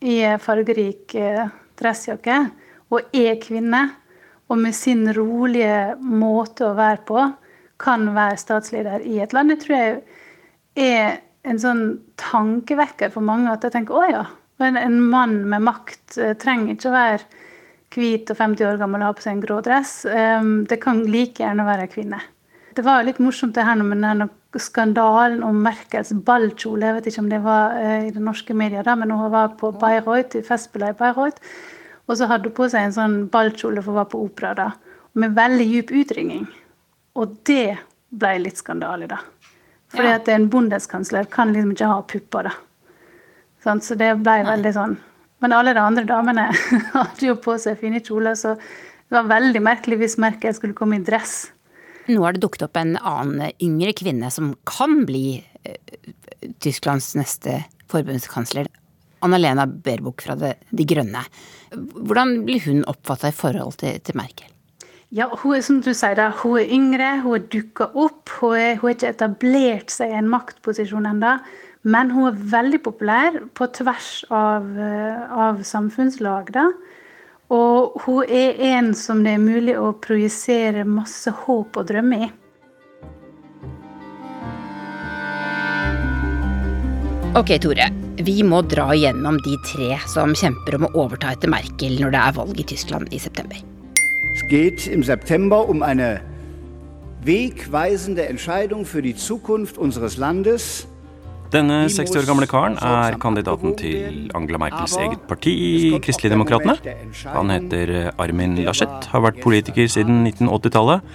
i 0.08 0.18
fargerik 0.40 1.16
eh, 1.20 1.48
dressjakke 1.80 2.38
og 2.94 3.16
er 3.16 3.36
kvinne, 3.44 3.82
og 4.48 4.60
med 4.62 4.76
sin 4.76 5.06
rolige 5.16 5.96
måte 6.00 6.70
å 6.70 6.76
være 6.78 7.04
på, 7.08 7.24
kan 7.78 8.08
være 8.16 8.40
statsleder 8.42 9.04
i 9.06 9.20
et 9.22 9.34
land, 9.36 9.52
det 9.54 9.62
tror 9.62 9.78
jeg 9.78 9.98
er 10.82 11.20
en 11.48 11.60
sånn 11.62 11.84
tankevekker 12.20 13.12
for 13.14 13.26
mange 13.26 13.52
at 13.52 13.66
jeg 13.66 13.76
tenker 13.76 13.98
å 13.98 14.06
ja, 14.10 14.24
en, 14.64 15.02
mann 15.12 15.44
med 15.50 15.66
makt 15.68 16.18
uh, 16.18 16.34
trenger 16.40 16.74
ikke 16.74 16.90
å 16.90 16.96
være 16.96 17.44
hvit 17.94 18.32
og 18.34 18.40
50 18.40 18.68
år 18.68 18.82
gammel 18.82 19.04
og 19.04 19.12
ha 19.12 19.18
på 19.18 19.24
seg 19.24 19.36
en 19.36 19.44
grå 19.46 19.60
dress. 19.66 19.94
Um, 20.10 20.66
det 20.70 20.82
kan 20.84 21.06
like 21.08 21.44
gjerne 21.44 21.66
være 21.68 21.88
ei 21.88 21.94
kvinne. 21.94 22.20
Det 22.78 22.84
var 22.86 23.06
litt 23.06 23.22
morsomt 23.24 23.56
det 23.56 23.66
her 23.66 23.80
med 23.82 24.04
denne 24.04 24.28
skandalen 24.62 25.42
om 25.46 25.62
Merkels 25.64 26.12
ballkjole. 26.26 26.86
Jeg 26.86 26.98
vet 26.98 27.10
ikke 27.12 27.24
om 27.24 27.32
det 27.32 27.42
var 27.46 27.78
uh, 27.78 28.04
i 28.10 28.14
det 28.14 28.24
norske 28.24 28.58
media, 28.58 28.84
da, 28.86 28.98
men 29.00 29.14
hun 29.14 29.32
var 29.34 29.56
på 29.62 29.72
Bayreuth, 29.80 30.38
i 30.38 30.46
festspillene 30.46 30.94
i 30.94 31.00
Bayreuth. 31.00 31.42
Og 32.08 32.18
så 32.18 32.28
hadde 32.30 32.50
hun 32.50 32.56
på 32.58 32.68
seg 32.72 32.88
en 32.88 32.96
sånn 32.96 33.18
ballkjole 33.32 33.84
for 33.84 33.94
å 33.94 34.00
være 34.02 34.12
på 34.14 34.22
opera, 34.28 34.54
da, 34.58 34.70
med 35.20 35.36
veldig 35.36 35.66
djup 35.68 35.92
utringning. 36.04 36.46
Og 37.20 37.36
det 37.50 37.78
ble 38.16 38.38
litt 38.46 38.62
skandale, 38.62 39.10
da. 39.12 39.20
Fordi 39.94 40.12
ja. 40.12 40.20
at 40.20 40.32
en 40.32 40.48
bondeskansler 40.52 41.28
kan 41.32 41.52
liksom 41.54 41.74
ikke 41.76 41.92
ha 41.92 42.00
pupper, 42.08 42.50
da. 42.50 42.56
Sånn, 43.64 43.82
så 43.84 43.98
det 44.00 44.14
ble 44.24 44.40
veldig 44.48 44.74
sånn. 44.76 44.96
Men 45.44 45.54
alle 45.54 45.74
de 45.76 45.84
andre 45.84 46.06
damene 46.08 46.48
hadde 46.96 47.28
jo 47.28 47.36
på 47.42 47.58
seg 47.62 47.80
fine 47.82 48.02
kjoler, 48.04 48.38
så 48.40 48.56
det 48.58 49.16
var 49.16 49.30
veldig 49.30 49.62
merkelig 49.64 50.02
hvis 50.02 50.18
Merkel 50.22 50.56
skulle 50.56 50.78
komme 50.78 51.00
i 51.00 51.06
dress. 51.06 51.50
Nå 52.08 52.22
har 52.24 52.36
det 52.36 52.44
dukket 52.44 52.64
opp 52.68 52.80
en 52.80 52.96
annen 52.98 53.52
yngre 53.64 53.92
kvinne 53.98 54.30
som 54.32 54.54
kan 54.68 55.02
bli 55.08 55.42
uh, 55.68 55.76
Tysklands 56.64 57.12
neste 57.20 57.62
forbundskansler. 57.92 58.70
Anna-Lena 59.28 59.68
Baerbock 59.68 60.24
fra 60.26 60.38
De 60.40 60.88
Grønne. 60.88 61.24
Hvordan 61.72 62.40
blir 62.48 62.64
hun 62.66 62.86
oppfatta 62.88 63.30
i 63.30 63.36
forhold 63.36 63.78
til, 63.84 64.00
til 64.02 64.18
Merkel? 64.18 64.50
Ja, 65.16 65.30
hun 65.40 65.56
er 65.56 65.62
som 65.64 65.78
du 65.80 65.94
sier, 65.96 66.18
da, 66.20 66.32
hun 66.42 66.58
er 66.60 66.74
yngre, 66.76 67.14
hun 67.22 67.38
har 67.38 67.46
dukka 67.54 67.92
opp. 67.96 68.28
Hun 68.42 68.58
har 68.58 68.92
ikke 68.92 69.14
etablert 69.14 69.94
seg 69.94 70.12
i 70.12 70.20
en 70.20 70.28
maktposisjon 70.32 71.08
ennå. 71.08 71.38
Men 71.88 72.12
hun 72.12 72.28
er 72.28 72.42
veldig 72.52 72.82
populær 72.84 73.38
på 73.56 73.70
tvers 73.78 74.26
av, 74.34 74.68
eh, 74.76 75.22
av 75.32 75.64
samfunnslag. 75.64 76.52
da. 76.52 76.72
Og 77.50 78.02
hun 78.04 78.26
er 78.28 78.60
en 78.76 78.94
som 78.94 79.24
det 79.24 79.38
er 79.38 79.40
mulig 79.40 79.78
å 79.80 79.94
projisere 79.96 80.84
masse 80.84 81.32
håp 81.32 81.78
og 81.78 81.88
drømmer 81.88 82.28
i. 82.28 82.32
Ok, 87.38 87.52
Tore. 87.62 87.86
Vi 88.26 88.42
må 88.42 88.64
dra 88.66 88.88
igjennom 88.96 89.36
de 89.46 89.60
tre 89.62 89.92
som 90.10 90.32
kjemper 90.34 90.74
om 90.80 90.88
å 90.88 91.04
overta 91.04 91.36
etter 91.36 91.52
Merkel 91.54 92.00
når 92.02 92.16
det 92.16 92.22
er 92.26 92.34
valg 92.34 92.58
i 92.58 92.64
Tyskland 92.66 93.12
i 93.14 93.20
september. 93.22 93.60
Es 94.32 94.42
geht 94.50 94.88
im 94.90 95.04
September 95.06 95.70
um 95.70 95.84
eine 95.86 96.16
wegweisende 97.28 98.26
Entscheidung 98.26 98.86
für 98.86 99.04
die 99.06 99.14
Zukunft 99.14 99.78
unseres 99.78 100.18
Landes. 100.18 100.88
Denne 101.54 101.84
60 101.94 102.24
år 102.24 102.26
gamle 102.26 102.50
karen 102.50 102.80
er 102.82 103.20
kandidaten 103.22 103.78
til 103.78 104.32
Angela 104.34 104.64
Merkels 104.66 104.98
eget 104.98 105.30
parti, 105.30 105.54
Kristeligdemokratene. 106.02 106.80
Han 107.36 107.54
heter 107.54 107.94
Armin 108.18 108.58
Laschet, 108.66 109.12
har 109.14 109.26
vært 109.28 109.44
politiker 109.46 109.86
siden 109.86 110.26
1980-tallet, 110.26 111.06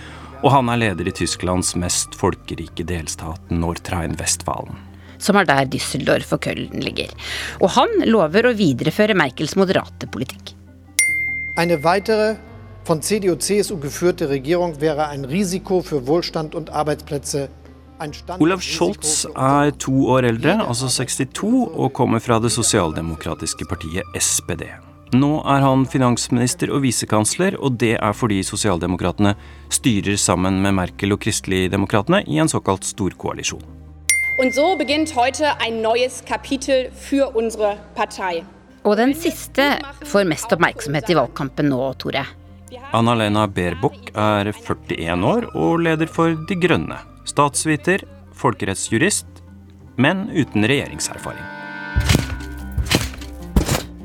og 0.45 0.55
han 0.55 0.71
er 0.71 0.85
leder 0.87 1.11
i 1.11 1.19
Tysklands 1.19 1.75
mest 1.75 2.15
folkerike 2.15 2.87
delstat, 2.87 3.51
Nordrhein-Westfalen. 3.51 4.92
Som 5.23 5.39
er 5.39 5.47
der 5.47 5.69
Düsseldorf 5.71 6.35
og 6.35 6.43
Köln 6.43 6.83
ligger. 6.83 7.13
Og 7.63 7.71
han 7.77 8.03
lover 8.11 8.51
å 8.51 8.57
videreføre 8.59 9.15
Merkels 9.15 9.55
moderate 9.57 10.11
politikk. 10.11 10.57
Eine 11.57 11.79
weitere 11.85 12.35
von 12.85 13.03
CDU-CSU 13.03 13.79
geführte 13.79 14.29
Regierung 14.29 14.81
wäre 14.81 15.09
ein 15.09 15.25
Risiko 15.25 15.83
für 15.83 16.07
Wohlstand 16.07 16.55
und 16.55 16.71
Arbeitsplätze. 16.71 17.49
Olav 18.41 18.63
Scholz 18.63 19.29
er 19.37 19.71
to 19.79 19.93
år 20.11 20.27
eldre, 20.27 20.57
altså 20.67 20.89
62, 20.91 21.69
og 21.71 21.93
kommer 21.95 22.19
fra 22.19 22.41
det 22.43 22.51
sosialdemokratiske 22.51 23.69
partiet 23.71 24.17
SPD. 24.19 24.65
Nå 25.15 25.43
er 25.45 25.63
han 25.63 25.85
finansminister 25.87 26.73
og 26.73 26.83
visekansler, 26.83 27.55
og 27.61 27.77
det 27.79 27.93
er 28.01 28.17
fordi 28.17 28.41
sosialdemokratene 28.43 29.37
styrer 29.71 30.19
sammen 30.19 30.59
med 30.65 30.75
Merkel 30.81 31.15
og 31.15 31.21
Kristeligdemokratene 31.23 32.25
i 32.27 32.41
en 32.43 32.51
såkalt 32.51 32.89
storkoalisjon. 32.89 33.63
Und 34.43 34.53
so 34.53 34.77
beginnt 34.77 35.15
heute 35.15 35.61
ein 35.61 35.83
neues 35.83 36.25
Kapitel 36.25 36.91
für 36.91 37.37
unsere 37.37 37.79
Partei. 37.95 38.45
Og 38.83 38.97
den 38.97 39.15
siste 39.15 39.77
får 40.11 40.25
mest 40.27 40.51
oppmerksomhet 40.51 41.13
i 41.13 41.15
valgkampen 41.15 41.69
nå, 41.71 41.79
Tore. 42.03 42.25
Anna-Lena 42.91 43.45
Baerbock 43.47 44.11
er 44.19 44.51
41 44.51 45.23
år 45.29 45.47
og 45.55 45.85
leder 45.87 46.11
for 46.11 46.35
De 46.51 46.59
Grønne. 46.59 46.99
Statsviter, 47.23 48.03
folkerettsjurist, 48.35 49.31
men 49.95 50.27
uten 50.35 50.67
regjeringserfaring. 50.67 51.47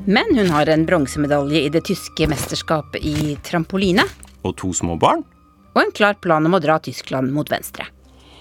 Men 0.06 0.30
hun 0.38 0.54
har 0.54 0.70
en 0.70 0.86
bronsemedalje 0.86 1.66
i 1.66 1.74
det 1.80 1.82
tyske 1.90 2.30
mesterskapet 2.30 3.02
i 3.02 3.34
trampoline. 3.42 4.06
Og 4.46 4.54
to 4.62 4.70
små 4.70 4.94
barn. 5.02 5.26
Og 5.74 5.82
en 5.82 5.96
klar 5.98 6.22
plan 6.22 6.46
om 6.46 6.54
å 6.54 6.62
dra 6.62 6.78
Tyskland 6.78 7.34
mot 7.34 7.50
venstre. 7.50 7.90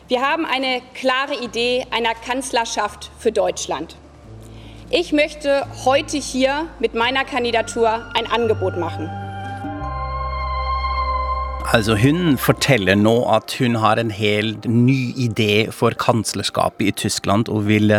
Wir 0.09 0.21
haben 0.21 0.45
eine 0.45 0.81
klare 0.93 1.35
Idee 1.43 1.85
einer 1.91 2.13
Kanzlerschaft 2.13 3.11
für 3.19 3.33
Deutschland. 3.33 3.97
Ich 4.89 5.11
möchte 5.11 5.67
heute 5.83 6.15
hier 6.15 6.69
mit 6.79 6.93
meiner 6.93 7.25
Kandidatur 7.25 8.05
ein 8.13 8.25
Angebot 8.25 8.77
machen. 8.77 9.09
Altså 11.73 11.97
Hun 11.97 12.37
forteller 12.37 12.95
nå 12.95 13.25
at 13.27 13.57
hun 13.59 13.75
har 13.75 13.97
en 13.97 14.11
helt 14.11 14.63
ny 14.65 15.11
idé 15.17 15.69
for 15.71 15.91
kanslerskapet 15.91 16.87
i 16.87 16.91
Tyskland 16.91 17.49
og 17.49 17.67
vil 17.67 17.91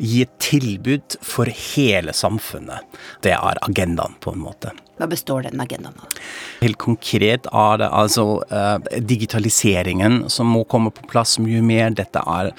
gi 0.00 0.22
et 0.22 0.34
tilbud 0.42 1.20
for 1.22 1.46
hele 1.46 2.12
samfunnet. 2.12 2.82
Det 3.22 3.30
er 3.30 3.62
agendaen, 3.62 4.18
på 4.20 4.34
en 4.34 4.42
måte. 4.42 4.74
Hva 4.94 5.08
består 5.10 5.42
den 5.42 5.60
agendaen 5.60 5.96
av? 5.98 6.18
Helt 6.60 6.78
konkret 6.78 7.48
er 7.50 7.78
det 7.80 7.88
altså 7.90 8.24
uh, 8.46 8.78
digitaliseringen 9.02 10.28
som 10.30 10.52
må 10.54 10.62
komme 10.70 10.92
på 10.94 11.06
plass 11.10 11.36
mye 11.42 11.62
mer. 11.66 11.90
Dette 11.98 12.22
er 12.22 12.52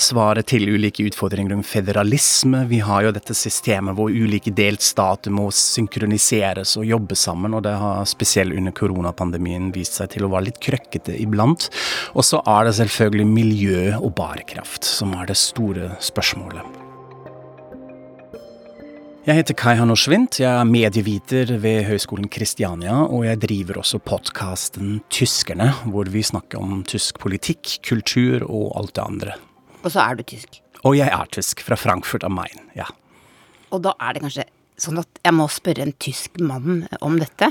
svaret 0.00 0.48
til 0.50 0.64
ulike 0.72 1.04
utfordringer 1.10 1.52
om 1.56 1.64
federalisme. 1.66 2.64
Vi 2.70 2.80
har 2.84 3.04
jo 3.04 3.12
dette 3.14 3.36
systemet 3.36 3.98
hvor 3.98 4.12
ulike 4.12 4.54
delstater 4.56 5.34
må 5.34 5.50
synkroniseres 5.54 6.76
og 6.80 6.88
jobbe 6.88 7.18
sammen, 7.18 7.56
og 7.56 7.66
det 7.66 7.74
har 7.80 8.08
spesielt 8.08 8.56
under 8.56 8.72
koronapandemien 8.74 9.68
vist 9.74 10.00
seg 10.00 10.14
til 10.14 10.24
å 10.24 10.32
være 10.32 10.48
litt 10.48 10.62
krøkkete 10.64 11.18
iblant. 11.20 11.68
Og 12.16 12.24
så 12.24 12.40
er 12.48 12.64
det 12.64 12.78
selvfølgelig 12.80 13.28
miljø 13.28 13.84
og 14.00 14.14
bærekraft 14.16 14.88
som 14.88 15.12
er 15.18 15.28
det 15.28 15.38
store 15.40 15.92
spørsmålet. 16.02 16.83
Jeg 19.24 19.38
heter 19.38 19.56
Kai 19.56 19.72
Hanno 19.78 19.94
Schwint, 19.96 20.36
jeg 20.36 20.50
er 20.52 20.66
medieviter 20.68 21.48
ved 21.56 21.86
Høgskolen 21.88 22.26
Kristiania, 22.28 22.92
og 23.08 23.22
jeg 23.24 23.38
driver 23.40 23.78
også 23.80 23.96
podkasten 24.04 24.98
Tyskerne, 25.08 25.70
hvor 25.88 26.10
vi 26.12 26.20
snakker 26.20 26.60
om 26.60 26.82
tysk 26.84 27.22
politikk, 27.22 27.78
kultur 27.88 28.44
og 28.44 28.74
alt 28.76 28.92
det 28.98 29.04
andre. 29.06 29.38
Og 29.80 29.94
så 29.94 30.02
er 30.02 30.18
du 30.18 30.26
tysk? 30.28 30.60
Og 30.84 30.98
jeg 30.98 31.08
er 31.08 31.32
tysk, 31.32 31.64
fra 31.64 31.78
Frankfurt 31.80 32.28
am 32.28 32.36
Main, 32.36 32.68
ja. 32.76 32.84
Og 33.72 33.80
da 33.86 33.94
er 33.96 34.12
det 34.12 34.26
kanskje 34.26 34.44
sånn 34.84 35.00
at 35.00 35.24
jeg 35.24 35.38
må 35.40 35.48
spørre 35.48 35.88
en 35.88 35.96
tysk 36.04 36.36
mann 36.44 36.84
om 37.00 37.16
dette. 37.16 37.48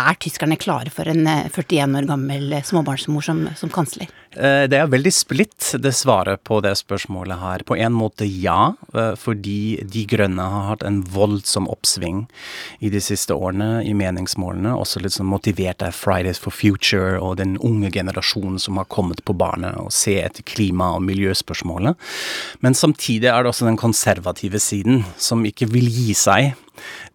Er 0.00 0.16
tyskerne 0.16 0.56
klare 0.56 0.88
for 0.88 1.12
en 1.12 1.28
41 1.28 1.76
eh, 1.76 2.00
år 2.00 2.08
gammel 2.08 2.56
eh, 2.56 2.64
småbarnsmor 2.64 3.28
som, 3.28 3.44
som 3.52 3.68
kansler? 3.68 4.08
Eh, 4.36 4.64
det 4.68 4.78
er 4.78 4.90
veldig 4.92 5.12
splitt, 5.14 5.72
det 5.80 5.92
svaret 5.96 6.42
på 6.44 6.60
det 6.64 6.74
spørsmålet 6.78 7.40
her. 7.40 7.64
På 7.68 7.76
en 7.76 7.94
måte 7.96 8.26
ja, 8.28 8.74
fordi 9.16 9.80
De 9.82 10.04
Grønne 10.08 10.44
har 10.52 10.68
hatt 10.70 10.84
en 10.86 11.00
voldsom 11.12 11.68
oppsving 11.72 12.24
i 12.84 12.90
de 12.92 13.00
siste 13.02 13.34
årene 13.34 13.82
i 13.86 13.94
meningsmålene. 13.96 14.74
Også 14.76 15.00
litt 15.02 15.16
sånn 15.16 15.30
motivert 15.30 15.84
av 15.84 15.96
Fridays 15.96 16.40
for 16.42 16.54
Future 16.54 17.16
og 17.20 17.38
den 17.40 17.56
unge 17.64 17.90
generasjonen 17.94 18.60
som 18.62 18.80
har 18.80 18.88
kommet 18.92 19.24
på 19.24 19.36
barnet 19.36 19.78
og 19.80 19.92
se 19.94 20.18
etter 20.22 20.44
klima- 20.46 20.92
og 20.96 21.04
miljøspørsmålet. 21.08 21.96
Men 22.60 22.76
samtidig 22.76 23.30
er 23.32 23.42
det 23.42 23.52
også 23.52 23.68
den 23.68 23.80
konservative 23.80 24.60
siden, 24.62 25.04
som 25.16 25.44
ikke 25.48 25.70
vil 25.72 25.88
gi 25.88 26.12
seg 26.16 26.54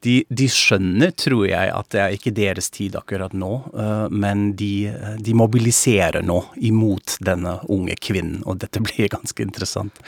de, 0.01 0.21
de, 0.29 0.47
skjønner, 0.49 1.13
tror 1.17 1.45
jeg, 1.49 1.71
at 1.73 1.89
det 1.93 2.01
er 2.01 2.15
ikke 2.15 2.33
deres 2.35 2.71
tid 2.73 2.95
akkurat 2.97 3.33
nå, 3.37 3.51
uh, 3.75 4.07
men 4.09 4.51
de, 4.57 4.89
de, 5.21 5.35
mobiliserer 5.37 6.25
nå 6.25 6.39
imot 6.57 7.10
denne 7.19 7.57
unge 7.71 7.97
kvinnen, 7.99 8.43
og 8.45 8.61
dette 8.63 8.83
blir 8.83 9.11
ganske 9.11 9.43
interessant. 9.43 10.01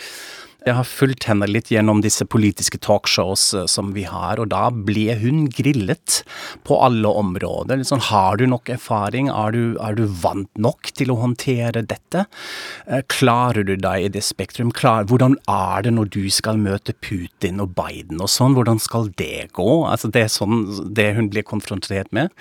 Jeg 0.63 0.77
har 0.77 0.87
fulgt 0.87 1.25
henne 1.27 1.47
litt 1.49 1.73
gjennom 1.73 1.99
disse 2.03 2.23
politiske 2.23 2.79
talkshows 2.83 3.49
eh, 3.57 3.65
som 3.67 3.91
vi 3.95 4.05
har, 4.07 4.39
og 4.39 4.47
da 4.53 4.69
ble 4.71 5.17
hun 5.19 5.49
grillet 5.51 6.21
på 6.63 6.77
alle 6.85 7.09
områder. 7.11 7.81
Liksom, 7.81 7.99
har 8.07 8.39
du 8.39 8.45
nok 8.47 8.71
erfaring? 8.71 9.27
Er 9.27 9.51
du, 9.51 9.75
er 9.83 9.97
du, 9.97 10.05
vant 10.23 10.47
nok 10.55 10.93
til 10.95 11.11
å 11.11 11.17
håndtere 11.19 11.83
dette? 11.83 12.23
Eh, 12.87 13.03
klarer 13.11 13.67
du 13.67 13.75
deg 13.75 14.05
i 14.05 14.13
det 14.15 14.23
spektrum? 14.23 14.71
Klar, 14.71 15.09
hvordan 15.11 15.35
er 15.51 15.83
det 15.83 15.93
når 15.97 16.13
du 16.15 16.21
skal 16.31 16.61
møte 16.61 16.95
Putin 17.03 17.59
og 17.63 17.75
Biden 17.75 18.23
og 18.23 18.31
sånn? 18.31 18.55
Hvordan 18.55 18.79
skal 18.79 19.11
det 19.19 19.49
gå? 19.59 19.67
Altså, 19.89 20.13
det 20.15 20.23
er 20.23 20.31
sånn 20.31 20.63
det 20.95 21.09
hun 21.19 21.27
blir 21.33 21.43
konfrontert 21.47 22.07
med. 22.15 22.31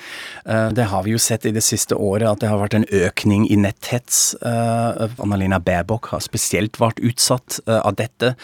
Eh, 0.46 0.68
det 0.78 0.86
har 0.94 1.02
vi 1.08 1.16
jo 1.16 1.22
sett 1.22 1.48
i 1.50 1.54
det 1.54 1.64
siste 1.66 1.98
året, 1.98 2.28
at 2.30 2.46
det 2.46 2.52
har 2.52 2.62
vært 2.62 2.78
en 2.78 2.86
økning 3.02 3.48
i 3.50 3.58
netthets. 3.58 4.22
Annalena 4.42 5.58
Baerbock 5.62 6.12
har 6.12 6.22
spesielt 6.22 6.78
vært 6.78 7.00
utsatt 7.02 7.58
av 7.66 7.96
dette 7.98 8.11
dette. 8.12 8.36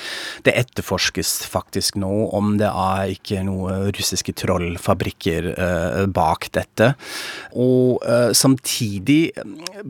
Det 0.42 0.54
etterforskes 0.56 1.46
faktisk 1.48 1.98
nå 2.00 2.28
om 2.36 2.56
det 2.58 2.68
er 2.68 3.12
ikke 3.14 3.42
noen 3.46 3.88
russiske 3.94 4.34
trollfabrikker 4.38 5.52
eh, 5.54 6.06
bak 6.06 6.48
dette. 6.54 6.92
Og 7.58 8.02
eh, 8.06 8.32
samtidig 8.36 9.32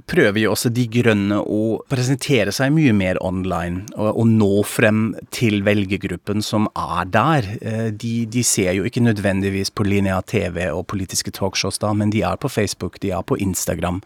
prøver 0.09 0.43
jo 0.45 0.53
også 0.55 0.73
De 0.75 0.87
Grønne 0.89 1.41
å 1.41 1.79
presentere 1.91 2.53
seg 2.55 2.73
mye 2.75 2.95
mer 2.97 3.21
online, 3.25 3.87
og, 3.97 4.11
og 4.23 4.29
nå 4.31 4.53
frem 4.69 5.03
til 5.35 5.63
velgergruppen 5.67 6.45
som 6.45 6.69
er 6.75 7.09
der. 7.13 7.51
Eh, 7.61 7.89
de, 7.93 8.15
de, 8.27 8.45
ser 8.49 8.73
jo 8.79 8.87
ikke 8.89 9.05
nødvendigvis 9.05 9.71
på 9.75 9.87
linja 9.87 10.21
TV 10.29 10.69
og 10.73 10.87
politiske 10.91 11.33
talkshows 11.35 11.81
da, 11.83 11.93
men 11.97 12.13
de 12.15 12.23
er 12.27 12.39
på 12.41 12.51
Facebook, 12.51 12.99
de 13.03 13.13
er 13.13 13.25
på 13.27 13.37
Instagram. 13.39 14.01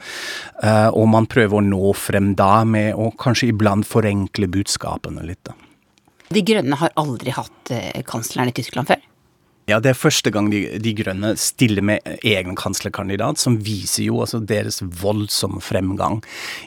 og 0.93 1.07
man 1.09 1.27
prøver 1.31 1.59
å 1.59 1.65
nå 1.65 1.93
frem 1.97 2.33
da 2.39 2.65
med 2.69 2.97
å 2.99 3.11
kanskje 3.19 3.53
iblant 3.53 3.87
forenkle 3.87 4.49
budskapene 4.51 5.25
litt. 5.27 5.43
da. 5.47 5.55
De 6.33 6.45
Grønne 6.47 6.79
har 6.81 6.95
aldri 7.01 7.35
hatt 7.35 7.73
eh, 7.75 8.03
kansleren 8.09 8.53
i 8.53 8.57
Tyskland 8.57 8.91
før? 8.91 9.09
Ja, 9.71 9.77
det 9.79 9.93
er 9.93 9.99
første 9.99 10.33
gang 10.35 10.49
de, 10.51 10.65
de 10.83 10.91
Grønne 10.99 11.37
stiller 11.39 11.85
med 11.87 12.03
egen 12.27 12.57
kanslerkandidat, 12.59 13.39
som 13.39 13.61
viser 13.63 14.09
jo 14.09 14.19
altså 14.25 14.41
deres 14.43 14.81
voldsomme 14.83 15.63
fremgang 15.63 16.19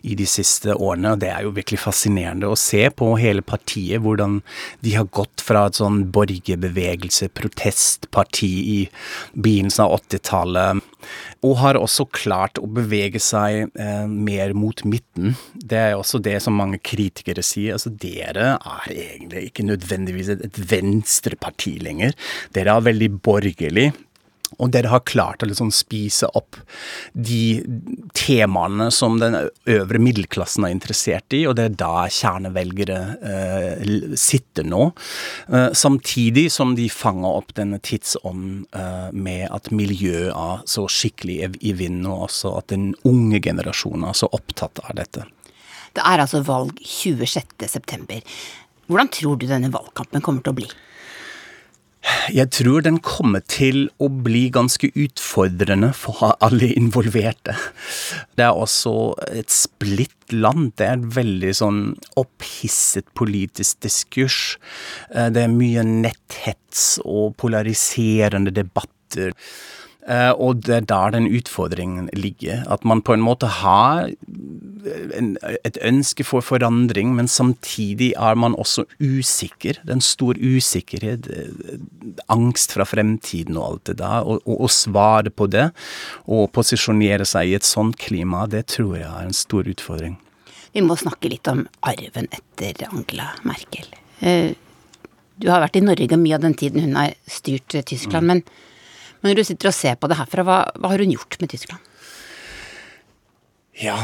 i 0.08 0.16
de 0.16 0.28
siste 0.30 0.72
årene. 0.72 1.12
og 1.12 1.20
Det 1.20 1.30
er 1.34 1.44
jo 1.44 1.52
virkelig 1.58 1.82
fascinerende 1.84 2.48
å 2.48 2.56
se 2.60 2.86
på 2.96 3.12
hele 3.20 3.44
partiet, 3.44 4.00
hvordan 4.06 4.40
de 4.86 4.96
har 4.96 5.12
gått 5.12 5.44
fra 5.44 5.66
et 5.68 5.82
sånn 5.82 6.06
borgerbevegelse, 6.16 7.34
protestparti 7.36 8.54
i 8.78 8.80
begynnelsen 9.36 9.90
av 9.90 9.98
80-tallet 10.00 10.86
og 11.46 11.60
har 11.62 11.78
også 11.78 12.08
klart 12.16 12.60
å 12.62 12.68
bevege 12.72 13.22
seg 13.22 13.70
eh, 13.78 14.08
mer 14.10 14.56
mot 14.58 14.82
midten. 14.88 15.36
Det 15.56 15.80
er 15.80 15.94
også 15.98 16.22
det 16.24 16.40
som 16.44 16.58
mange 16.58 16.80
kritikere 16.82 17.44
sier. 17.46 17.78
Altså, 17.78 17.92
dere 17.94 18.56
er 18.58 18.90
egentlig 18.96 19.46
ikke 19.50 19.68
nødvendigvis 19.68 20.34
et, 20.34 20.44
et 20.48 20.60
venstreparti 20.72 21.78
lenger. 21.86 22.18
Dere 22.56 22.76
er 22.76 22.90
veldig 22.90 23.12
borgerlig. 23.26 23.92
Og 24.60 24.72
dere 24.74 24.92
har 24.94 25.04
klart 25.08 25.44
å 25.44 25.50
liksom 25.50 25.72
spise 25.74 26.30
opp 26.38 26.60
de 27.14 27.62
temaene 28.16 28.90
som 28.94 29.20
den 29.22 29.38
øvre 29.72 30.02
middelklassen 30.02 30.68
er 30.68 30.74
interessert 30.76 31.36
i, 31.36 31.44
og 31.50 31.58
det 31.60 31.68
er 31.70 31.78
da 31.80 32.06
kjernevelgere 32.12 33.00
eh, 33.32 34.16
sitter 34.20 34.68
nå. 34.68 34.90
Eh, 35.50 35.70
samtidig 35.76 36.48
som 36.54 36.76
de 36.78 36.88
fanger 36.92 37.40
opp 37.42 37.56
denne 37.58 37.82
tidsånden 37.84 38.66
eh, 38.76 39.10
med 39.16 39.48
at 39.52 39.72
miljøet 39.76 40.32
er 40.32 40.66
så 40.70 40.88
skikkelig 40.92 41.56
i 41.60 41.76
vinden, 41.78 42.08
og 42.12 42.28
også 42.30 42.56
at 42.60 42.72
den 42.74 42.94
unge 43.08 43.42
generasjonen 43.44 44.08
er 44.10 44.18
så 44.18 44.30
opptatt 44.36 44.84
av 44.86 44.96
dette. 45.00 45.26
Det 45.96 46.04
er 46.04 46.22
altså 46.22 46.42
valg 46.44 46.76
26.9. 46.84 48.20
Hvordan 48.90 49.10
tror 49.14 49.40
du 49.40 49.48
denne 49.50 49.72
valgkampen 49.74 50.24
kommer 50.24 50.44
til 50.46 50.54
å 50.54 50.60
bli? 50.60 50.68
Jeg 52.34 52.52
tror 52.54 52.84
den 52.86 53.00
kommer 53.06 53.42
til 53.50 53.88
å 54.02 54.08
bli 54.10 54.48
ganske 54.54 54.92
utfordrende 54.94 55.92
for 55.98 56.36
alle 56.44 56.70
involverte. 56.78 57.56
Det 58.38 58.46
er 58.46 58.58
også 58.58 58.94
et 59.34 59.54
splitt 59.54 60.34
land. 60.34 60.74
Det 60.78 60.88
er 60.88 61.00
et 61.00 61.08
veldig 61.18 61.54
sånn 61.58 61.80
opphisset 62.20 63.08
politisk 63.18 63.82
diskurs. 63.86 64.58
Eh, 65.14 65.30
det 65.34 65.46
er 65.46 65.54
mye 65.54 65.86
netthets 65.86 67.00
og 67.06 67.36
polariserende 67.42 68.54
debatter. 68.54 69.34
Uh, 70.06 70.38
og 70.38 70.60
det 70.68 70.74
er 70.76 70.84
der 70.86 71.14
den 71.16 71.26
utfordringen 71.34 72.12
ligger. 72.14 72.62
At 72.70 72.84
man 72.86 73.02
på 73.02 73.16
en 73.16 73.24
måte 73.26 73.48
har 73.50 74.12
en, 75.18 75.32
et 75.66 75.80
ønske 75.82 76.22
for 76.22 76.46
forandring, 76.46 77.16
men 77.18 77.26
samtidig 77.28 78.12
er 78.14 78.38
man 78.38 78.54
også 78.54 78.86
usikker. 79.02 79.80
Det 79.82 79.90
er 79.90 79.98
en 79.98 80.06
stor 80.06 80.38
usikkerhet, 80.38 81.26
uh, 81.26 81.80
angst 82.30 82.76
fra 82.78 82.86
fremtiden 82.86 83.58
og 83.58 83.66
alt 83.72 83.90
det 83.90 83.98
der. 84.04 84.22
Og, 84.22 84.44
og, 84.46 84.60
og 84.68 84.70
svare 84.70 85.34
på 85.34 85.48
det, 85.50 85.72
og 86.30 86.52
posisjonere 86.54 87.26
seg 87.26 87.50
i 87.50 87.58
et 87.58 87.66
sånt 87.66 87.98
klima, 87.98 88.46
det 88.46 88.68
tror 88.76 89.00
jeg 89.00 89.10
er 89.10 89.26
en 89.26 89.34
stor 89.34 89.66
utfordring. 89.74 90.20
Vi 90.76 90.86
må 90.86 91.00
snakke 91.00 91.32
litt 91.34 91.50
om 91.50 91.64
arven 91.88 92.30
etter 92.36 92.86
Angela 92.92 93.32
Merkel. 93.48 93.90
Du 95.40 95.50
har 95.50 95.64
vært 95.64 95.80
i 95.80 95.84
Norge 95.84 96.18
mye 96.20 96.38
av 96.38 96.44
den 96.46 96.56
tiden 96.60 96.84
hun 96.84 96.98
har 97.00 97.16
styrt 97.32 97.74
Tyskland, 97.88 98.28
mm. 98.28 98.32
men 98.34 98.44
men 99.26 99.34
når 99.34 99.42
du 99.42 99.48
sitter 99.48 99.72
og 99.72 99.74
ser 99.74 99.96
på 99.98 100.06
det 100.06 100.20
herfra, 100.20 100.44
hva, 100.46 100.56
hva 100.78 100.92
har 100.92 101.02
hun 101.02 101.16
gjort 101.16 101.40
med 101.42 101.50
Tyskland? 101.50 101.82
Ja, 103.82 103.98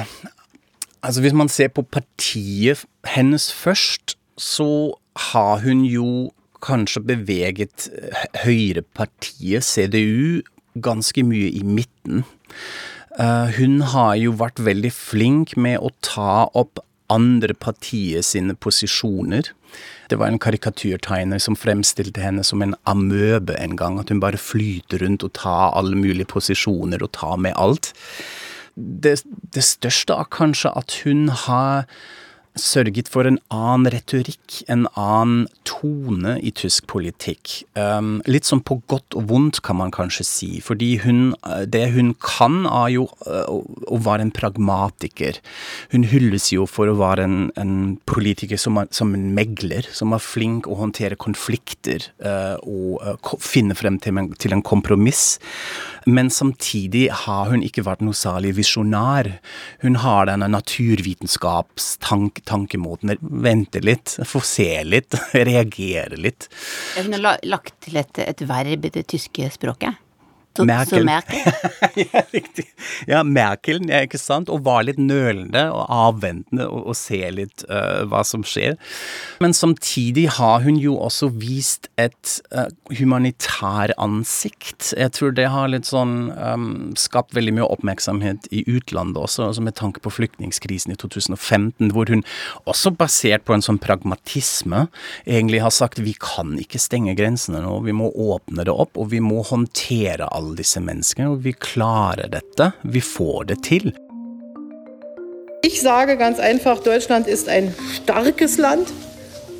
altså 1.06 1.22
hvis 1.22 1.36
man 1.38 1.51
ser 1.54 1.70
på 1.70 1.84
partiet 1.86 2.82
hennes 3.06 3.51
først, 3.54 4.16
så 4.34 4.98
har 5.30 5.62
hun 5.62 5.86
jo 5.86 6.32
kanskje 6.66 7.04
beveget 7.06 7.86
eh, 7.94 8.25
høyrepartiet, 8.48 9.62
CDU, 9.62 10.42
ganske 10.82 11.22
mye 11.30 11.54
i 11.54 11.62
midten. 11.70 12.25
Uh, 13.20 13.54
hun 13.60 13.82
har 13.94 14.16
jo 14.18 14.34
vært 14.42 14.62
veldig 14.66 14.90
flink 14.96 15.54
med 15.54 15.78
å 15.84 15.94
ta 16.01 16.48
opp 16.58 16.82
andre 17.13 17.54
partier 17.54 18.25
sine 18.25 18.56
posisjoner. 18.58 19.51
Det 20.12 20.20
var 20.20 20.27
en 20.27 20.41
karikaturtegner 20.44 21.39
som 21.39 21.56
fremstilte 21.56 22.20
henne 22.20 22.44
som 22.44 22.60
en 22.63 22.75
amøbe 22.89 23.56
en 23.56 23.77
gang. 23.80 24.00
At 24.01 24.12
hun 24.12 24.20
bare 24.20 24.39
flyter 24.41 25.06
rundt 25.06 25.24
og 25.24 25.32
tar 25.39 25.72
alle 25.80 25.96
mulige 25.96 26.27
posisjoner 26.27 27.03
og 27.03 27.13
tar 27.15 27.38
med 27.39 27.56
alt. 27.56 27.94
Det, 28.75 29.22
det 29.56 29.63
største 29.63 30.18
er 30.20 30.27
kanskje 30.32 30.74
at 30.75 30.98
hun 31.06 31.30
har 31.46 31.88
sørget 32.60 33.08
for 33.12 33.27
en 33.27 33.39
annen 33.53 33.88
retorikk, 33.93 34.62
en 34.72 34.86
annen 35.00 35.48
tone 35.67 36.36
i 36.43 36.51
tysk 36.55 36.88
politikk. 36.91 37.62
Um, 37.79 38.20
litt 38.27 38.48
som 38.48 38.62
på 38.65 38.81
godt 38.91 39.15
og 39.17 39.29
vondt, 39.31 39.62
kan 39.65 39.79
man 39.79 39.93
kanskje 39.93 40.25
si. 40.27 40.50
Fordi 40.63 40.98
hun, 41.05 41.34
det 41.72 41.86
hun 41.96 42.13
kan, 42.22 42.65
er 42.67 42.91
jo 42.98 43.08
uh, 43.25 43.62
å 43.88 44.01
være 44.03 44.27
en 44.27 44.34
pragmatiker. 44.36 45.39
Hun 45.96 46.05
hylles 46.12 46.51
jo 46.51 46.67
for 46.70 46.91
å 46.91 46.98
være 47.00 47.27
en, 47.27 47.39
en 47.62 47.75
politiker 48.10 48.60
som, 48.60 48.81
er, 48.81 48.91
som, 48.96 49.15
en 49.15 49.31
megler, 49.38 49.88
som 49.96 50.15
er 50.15 50.24
flink 50.24 50.67
å 50.67 50.79
håndtere 50.81 51.20
konflikter 51.20 52.10
uh, 52.25 52.58
og 52.67 53.36
finne 53.41 53.77
frem 53.77 54.00
til 54.01 54.12
til 54.41 54.51
en 54.51 54.63
kompromiss. 54.65 55.39
Men 56.05 56.31
samtidig 56.34 57.08
har 57.25 57.51
hun 57.51 57.63
ikke 57.63 57.86
vært 57.86 58.01
noe 58.03 58.17
særlig 58.17 58.55
visjonær. 58.58 59.29
Hun 59.84 60.00
har 60.01 60.27
denne 60.29 60.50
naturvitenskapstankemåten. 62.41 63.17
Vente 63.21 63.79
litt, 63.79 64.19
få 64.25 64.39
se 64.39 64.83
litt, 64.83 65.15
reagere 65.31 66.17
litt. 66.17 66.50
Hun 66.98 67.13
har 67.13 67.39
lagt 67.43 67.74
til 67.81 67.98
et, 67.98 68.17
et 68.19 68.41
verb 68.41 68.86
i 68.86 68.89
det 68.89 69.07
tyske 69.07 69.50
språket? 69.51 69.95
Så, 70.58 70.65
Merkel. 70.67 71.00
Så 71.00 71.05
Merkel. 71.05 71.39
ja, 72.12 72.22
riktig. 72.34 72.65
Ja, 73.08 73.22
Merkel, 73.24 73.79
ja, 73.88 74.01
ikke 74.03 74.20
sant. 74.20 74.50
Og 74.51 74.65
var 74.65 74.84
litt 74.84 75.00
nølende 75.00 75.63
og 75.72 75.86
avventende 75.88 76.67
og, 76.67 76.89
og 76.91 76.98
se 77.00 77.22
litt 77.31 77.63
uh, 77.70 78.03
hva 78.12 78.24
som 78.27 78.43
skjer. 78.43 78.75
Men 79.43 79.55
samtidig 79.55 80.27
har 80.36 80.65
hun 80.65 80.79
jo 80.81 80.98
også 81.00 81.31
vist 81.39 81.88
et 82.01 82.34
uh, 82.51 82.67
humanitær 83.00 83.96
ansikt. 84.01 84.91
Jeg 84.98 85.15
tror 85.15 85.31
det 85.38 85.48
har 85.53 85.72
litt 85.72 85.88
sånn 85.88 86.34
um, 86.36 86.67
skapt 87.00 87.36
veldig 87.38 87.55
mye 87.55 87.70
oppmerksomhet 87.72 88.51
i 88.51 88.65
utlandet 88.67 89.22
også, 89.22 89.48
altså 89.48 89.63
med 89.63 89.77
tanke 89.79 90.03
på 90.03 90.12
flyktningkrisen 90.12 90.91
i 90.91 91.00
2015, 91.00 91.93
hvor 91.96 92.12
hun 92.12 92.25
også 92.67 92.91
basert 93.00 93.48
på 93.48 93.55
en 93.55 93.63
sånn 93.63 93.79
pragmatisme 93.81 94.86
egentlig 95.23 95.63
har 95.63 95.71
sagt 95.73 96.02
vi 96.04 96.13
kan 96.19 96.58
ikke 96.60 96.82
stenge 96.82 97.15
grensene 97.15 97.63
nå, 97.63 97.78
vi 97.86 97.95
må 97.95 98.12
åpne 98.12 98.65
det 98.67 98.76
opp, 98.76 98.99
og 98.99 99.12
vi 99.13 99.21
må 99.23 99.45
håndtere 99.47 100.28
alt 100.28 100.40
alle 100.41 100.58
disse 100.58 100.82
menneskene, 100.82 101.30
og 101.32 101.43
vi 101.45 101.54
klarer 101.54 102.32
dette. 102.34 102.71
Vi 102.84 103.01
får 103.01 103.51
det 103.54 103.62
til. 103.67 103.93
Ich 105.63 105.82
sage 105.82 106.17
ganz 106.17 106.39
einfach, 106.39 106.80
Deutschland 106.84 107.27
ist 107.27 107.47
ein 107.47 107.73
starkes 107.93 108.58
Land. 108.58 108.91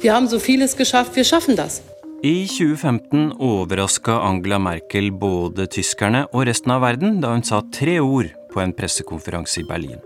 Wir 0.02 0.16
haben 0.16 0.28
so 0.28 0.40
vieles 0.40 0.76
geschafft, 0.76 1.16
wir 1.16 1.24
schaffen 1.24 1.56
das. 1.56 1.82
I 2.24 2.48
2015 2.48 3.32
overraska 3.40 4.20
Angela 4.20 4.60
Merkel 4.60 5.12
både 5.12 5.68
tyskerne 5.68 6.28
og 6.34 6.46
resten 6.46 6.74
av 6.74 6.84
verden 6.84 7.22
da 7.22 7.32
hun 7.34 7.46
sa 7.46 7.62
tre 7.74 8.00
ord 8.02 8.30
på 8.54 8.62
en 8.62 8.74
pressekonferanse 8.78 9.62
i 9.62 9.66
Berlin. 9.66 10.02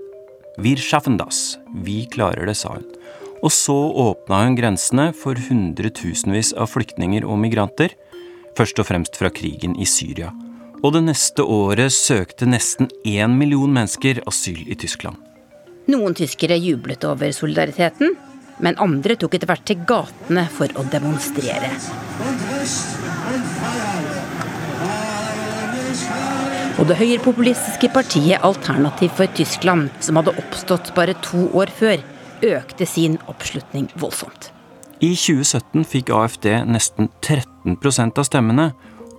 Wir 0.57 0.79
schaffen 0.79 1.17
das. 1.17 1.57
Vi 1.83 2.05
klarer 2.11 2.45
det, 2.45 2.55
sa 2.55 2.75
hun. 2.75 2.88
Og 3.43 3.51
så 3.51 3.75
åpna 3.75 4.45
hun 4.45 4.55
grensene 4.55 5.09
for 5.13 5.35
hundretusenvis 5.35 6.53
av 6.55 6.71
flyktninger 6.71 7.27
og 7.27 7.39
migranter, 7.39 7.95
først 8.55 8.79
og 8.79 8.88
fremst 8.88 9.19
fra 9.19 9.31
krigen 9.31 9.75
i 9.79 9.88
Syria 9.88 10.31
og 10.83 10.93
det 10.95 11.03
neste 11.07 11.43
året 11.43 11.93
søkte 11.93 12.47
nesten 12.49 12.89
én 13.05 13.35
million 13.38 13.71
mennesker 13.71 14.21
asyl 14.27 14.63
i 14.67 14.77
Tyskland. 14.79 15.17
Noen 15.91 16.15
tyskere 16.17 16.57
jublet 16.57 17.03
over 17.05 17.31
solidariteten, 17.35 18.15
men 18.63 18.79
andre 18.81 19.17
tok 19.19 19.35
etter 19.38 19.49
hvert 19.49 19.65
til 19.67 19.83
gatene 19.88 20.47
for 20.51 20.71
å 20.79 20.85
demonstrere. 20.89 21.69
Og 26.75 26.89
det 26.89 26.97
høyrepopulistiske 26.99 27.88
partiet 27.93 28.43
Alternativ 28.43 29.13
for 29.15 29.31
Tyskland, 29.38 29.93
som 30.03 30.19
hadde 30.19 30.33
oppstått 30.41 30.91
bare 30.97 31.15
to 31.23 31.45
år 31.55 31.71
før, 31.71 32.01
økte 32.43 32.88
sin 32.89 33.15
oppslutning 33.31 33.88
voldsomt. 33.99 34.51
I 35.03 35.13
2017 35.15 35.85
fikk 35.88 36.11
AFD 36.15 36.49
nesten 36.67 37.09
13% 37.21 38.19
av 38.19 38.27
stemmene, 38.27 38.69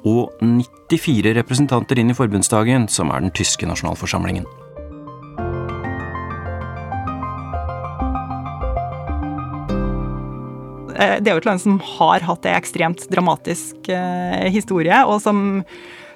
og 0.07 0.39
94 0.41 1.35
representanter 1.41 1.99
inn 1.99 2.13
i 2.13 2.17
forbundsdagen, 2.17 2.87
som 2.93 3.11
er 3.11 3.25
den 3.25 3.35
tyske 3.35 3.67
nasjonalforsamlingen. 3.67 4.47
Eh, 10.97 11.19
det 11.21 11.29
er 11.29 11.35
jo 11.35 11.43
et 11.43 11.49
land 11.49 11.63
som 11.63 11.79
har 11.99 12.25
hatt 12.25 12.47
en 12.47 12.57
ekstremt 12.57 13.07
dramatisk 13.13 13.91
eh, 13.93 14.47
historie, 14.55 15.03
og 15.05 15.21
som, 15.25 15.63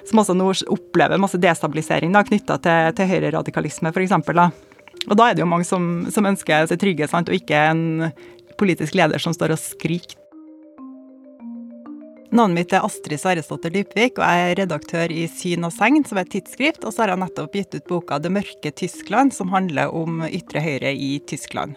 som, 0.07 0.23
også 0.23 0.37
nå 0.37 0.51
opplever 0.73 1.21
masse 1.21 1.39
destabilisering 1.41 2.15
knytta 2.15 2.57
til, 2.63 2.95
til 2.97 3.11
høyreradikalisme, 3.11 3.91
f.eks. 3.91 4.17
Og 5.09 5.17
da 5.17 5.27
er 5.27 5.35
det 5.35 5.43
jo 5.43 5.49
mange 5.49 5.67
som, 5.67 6.07
som 6.13 6.27
ønsker 6.29 6.69
seg 6.69 6.81
trygge, 6.81 7.09
sant, 7.11 7.29
og 7.29 7.37
ikke 7.37 7.67
en 7.73 8.11
politisk 8.61 8.95
leder 8.97 9.21
som 9.21 9.33
står 9.33 9.55
og 9.55 9.61
skriker 9.61 10.17
Navnet 12.31 12.55
mitt 12.55 12.71
er 12.71 12.85
Astrid 12.87 13.19
Sverresdatter 13.19 13.73
Dybvik, 13.73 14.15
og 14.15 14.23
jeg 14.23 14.43
er 14.47 14.59
redaktør 14.61 15.11
i 15.11 15.25
Syn 15.27 15.67
og 15.67 15.73
Segn, 15.75 16.05
som 16.07 16.15
er 16.15 16.23
et 16.23 16.29
tidsskrift. 16.31 16.85
Og 16.87 16.93
så 16.95 17.03
har 17.03 17.11
jeg 17.11 17.19
nettopp 17.25 17.57
gitt 17.57 17.75
ut 17.75 17.89
boka 17.89 18.19
'Det 18.19 18.31
mørke 18.31 18.71
Tyskland', 18.71 19.33
som 19.35 19.51
handler 19.51 19.91
om 19.91 20.23
ytre 20.23 20.61
høyre 20.63 20.93
i 20.95 21.19
Tyskland. 21.27 21.75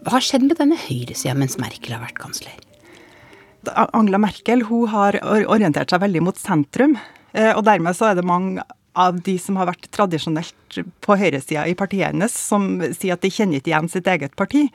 Hva 0.00 0.16
har 0.16 0.24
skjedd 0.24 0.48
med 0.48 0.56
denne 0.56 0.80
høyresida 0.80 1.34
mens 1.36 1.58
Merkel 1.58 1.92
har 1.92 2.00
vært 2.00 2.16
kansler? 2.18 2.56
Angela 3.92 4.18
Merkel 4.18 4.64
hun 4.64 4.88
har 4.88 5.12
orientert 5.44 5.90
seg 5.90 6.00
veldig 6.00 6.22
mot 6.22 6.36
sentrum. 6.36 6.96
Eh, 7.34 7.52
og 7.52 7.64
dermed 7.64 7.92
så 7.92 8.10
er 8.10 8.14
det 8.14 8.24
mange 8.24 8.62
av 8.96 9.20
de 9.20 9.36
som 9.36 9.56
har 9.56 9.66
vært 9.66 9.90
tradisjonelt 9.92 10.80
på 11.04 11.16
høyresida 11.20 11.66
i 11.68 11.74
partiet 11.74 12.14
hennes, 12.14 12.32
som 12.32 12.80
sier 12.80 13.12
at 13.12 13.20
de 13.20 13.28
kjenner 13.28 13.60
ikke 13.60 13.74
igjen 13.74 13.92
sitt 13.92 14.06
eget 14.06 14.36
parti. 14.36 14.70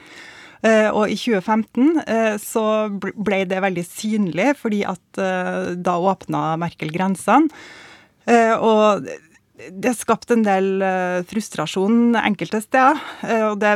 Eh, 0.62 0.90
og 0.94 1.10
i 1.10 1.18
2015 1.18 2.04
eh, 2.06 2.36
så 2.42 2.64
ble 2.94 3.42
det 3.50 3.64
veldig 3.64 3.84
synlig, 3.88 4.52
fordi 4.60 4.84
at 4.86 5.22
eh, 5.22 5.74
da 5.74 5.98
åpna 5.98 6.54
Merkel 6.62 6.94
grensene. 6.94 7.50
Og 8.62 9.08
det 9.82 9.92
skapte 9.98 10.36
en 10.38 10.44
del 10.46 10.84
frustrasjon 11.28 12.14
enkelte 12.20 12.60
steder. 12.62 13.00
Og 13.50 13.56
det 13.60 13.72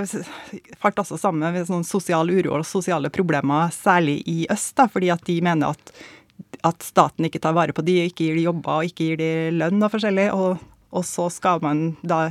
falt 0.79 1.01
også 1.01 1.17
sammen 1.19 1.49
med 1.49 1.65
sånn 1.67 1.83
sosial 1.83 2.29
uro 2.29 2.53
og 2.59 2.67
sosiale 2.69 3.09
problemer, 3.11 3.73
særlig 3.73 4.19
i 4.29 4.45
øst, 4.53 4.75
da, 4.77 4.85
fordi 4.87 5.09
at 5.11 5.25
de 5.27 5.39
mener 5.43 5.73
at, 5.73 5.91
at 6.69 6.85
staten 6.85 7.25
ikke 7.25 7.41
tar 7.41 7.57
vare 7.57 7.73
på 7.75 7.83
de, 7.85 7.97
ikke 8.05 8.29
gir 8.29 8.37
de 8.37 8.45
jobber 8.45 8.77
og 8.77 8.91
ikke 8.91 9.09
gir 9.09 9.19
de 9.19 9.31
lønn 9.57 9.81
og 9.81 9.91
forskjellig. 9.97 10.29
Og, 10.37 10.61
og 10.93 11.07
så 11.09 11.25
skal 11.33 11.65
man 11.65 11.87
da 12.05 12.27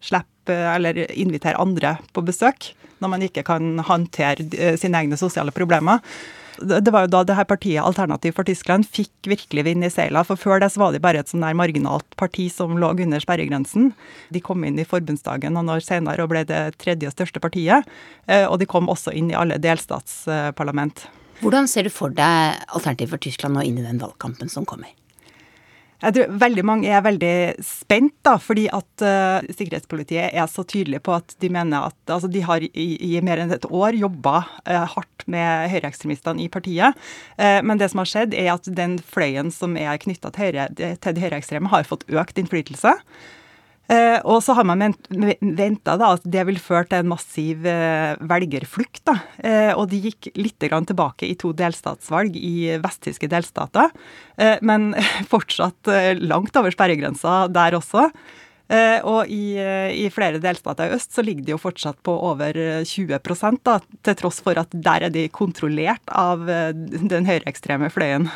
slippe 0.00 0.62
eller 0.76 1.02
invitere 1.10 1.60
andre 1.60 1.96
på 2.14 2.24
besøk 2.30 2.70
når 3.02 3.12
man 3.16 3.26
ikke 3.26 3.44
kan 3.46 3.74
håndtere 3.88 4.46
eh, 4.54 4.78
sine 4.80 5.02
egne 5.02 5.18
sosiale 5.20 5.54
problemer. 5.54 6.00
Det 6.62 6.92
var 6.92 7.06
jo 7.06 7.12
da 7.14 7.22
det 7.26 7.36
her 7.38 7.46
partiet 7.48 7.82
Alternativ 7.82 8.34
for 8.36 8.46
Tyskland 8.46 8.84
fikk 8.86 9.30
virkelig 9.30 9.64
vind 9.66 9.86
i 9.86 9.90
seila. 9.90 10.22
For 10.26 10.38
før 10.38 10.60
det 10.62 10.70
var 10.78 10.92
de 10.92 11.00
bare 11.02 11.22
et 11.22 11.32
sånn 11.32 11.44
der 11.44 11.56
marginalt 11.58 12.06
parti 12.20 12.48
som 12.52 12.76
lå 12.78 12.92
under 12.92 13.22
sperregrensen. 13.24 13.92
De 14.30 14.42
kom 14.44 14.64
inn 14.68 14.78
i 14.78 14.86
forbundsdagen 14.86 15.56
noen 15.56 15.72
år 15.72 15.82
senere 15.84 16.22
og 16.22 16.32
ble 16.34 16.44
det 16.48 16.76
tredje 16.82 17.10
største 17.14 17.42
partiet. 17.42 17.88
Eh, 18.28 18.44
og 18.46 18.60
de 18.60 18.68
kom 18.68 18.90
også 18.92 19.14
inn 19.16 19.32
i 19.32 19.38
alle 19.38 19.58
delstatsparlament. 19.62 21.06
Hvordan 21.42 21.66
ser 21.66 21.88
du 21.88 21.90
for 21.90 22.12
deg 22.14 22.60
Alternativ 22.70 23.16
for 23.16 23.22
Tyskland 23.22 23.56
nå 23.56 23.64
inn 23.66 23.80
i 23.80 23.86
den 23.86 23.98
valgkampen 24.02 24.52
som 24.52 24.68
kommer? 24.68 24.92
Jeg 26.02 26.16
tror 26.16 26.32
veldig 26.42 26.64
mange 26.66 26.90
er 26.90 27.02
veldig 27.04 27.34
spent, 27.62 28.14
da, 28.26 28.34
fordi 28.42 28.64
at 28.74 29.04
uh, 29.06 29.52
sikkerhetspolitiet 29.54 30.32
er 30.34 30.48
så 30.50 30.64
tydelige 30.66 31.02
på 31.06 31.14
at 31.14 31.36
de 31.42 31.50
mener 31.52 31.92
at 31.92 32.10
altså, 32.10 32.30
de 32.32 32.42
har 32.42 32.64
i, 32.66 32.86
i 32.98 33.12
mer 33.22 33.42
enn 33.42 33.54
et 33.54 33.68
år 33.70 33.94
jobba 34.00 34.40
uh, 34.42 34.82
hardt 34.96 35.26
med 35.30 35.70
høyreekstremistene 35.70 36.42
i 36.42 36.48
partiet. 36.50 36.98
Uh, 37.38 37.60
men 37.62 37.78
det 37.78 37.92
som 37.92 38.02
har 38.02 38.10
skjedd, 38.10 38.34
er 38.34 38.50
at 38.56 38.66
den 38.66 38.98
fløyen 38.98 39.54
som 39.54 39.78
er 39.78 40.00
knytta 40.02 40.34
til, 40.34 40.50
høyre, 40.50 40.66
til 40.74 41.14
de 41.14 41.22
høyreekstreme, 41.22 41.70
har 41.70 41.86
fått 41.86 42.08
økt 42.10 42.42
innflytelse. 42.42 42.96
Eh, 43.92 44.18
og 44.24 44.40
så 44.44 44.54
har 44.56 44.64
man 44.64 44.94
venta 45.12 45.96
at 46.06 46.24
det 46.24 46.44
vil 46.48 46.60
føre 46.62 46.86
til 46.88 47.02
en 47.02 47.10
massiv 47.12 47.66
eh, 47.68 48.14
velgerflukt. 48.30 49.02
Da. 49.08 49.16
Eh, 49.42 49.72
og 49.74 49.88
de 49.90 50.00
gikk 50.06 50.30
litt 50.38 50.60
tilbake 50.62 51.28
i 51.28 51.36
to 51.38 51.52
delstatsvalg 51.56 52.36
i 52.38 52.78
vesttyske 52.80 53.28
delstater, 53.28 53.90
men 54.62 54.92
fortsatt 55.32 55.90
langt 56.22 56.56
over 56.56 56.72
sperregrensa 56.72 57.46
der 57.52 57.76
også. 57.76 58.06
Og 59.04 59.28
i, 59.28 59.58
i, 59.58 60.06
flere 60.14 60.38
delstater 60.40 60.88
i 60.88 60.94
øst 60.96 61.12
så 61.12 61.24
ligger 61.26 61.44
de 61.44 61.52
jo 61.52 61.58
fortsatt 61.60 61.98
på 62.06 62.14
over 62.30 62.56
20 62.88 63.18
da, 63.66 63.74
til 64.06 64.16
tross 64.16 64.38
for 64.44 64.56
at 64.62 64.72
der 64.72 65.08
er 65.08 65.12
de 65.12 65.26
kontrollert 65.34 66.06
av 66.08 66.46
den 66.46 67.28
høyreekstreme 67.28 67.90
fløyen. 67.92 68.30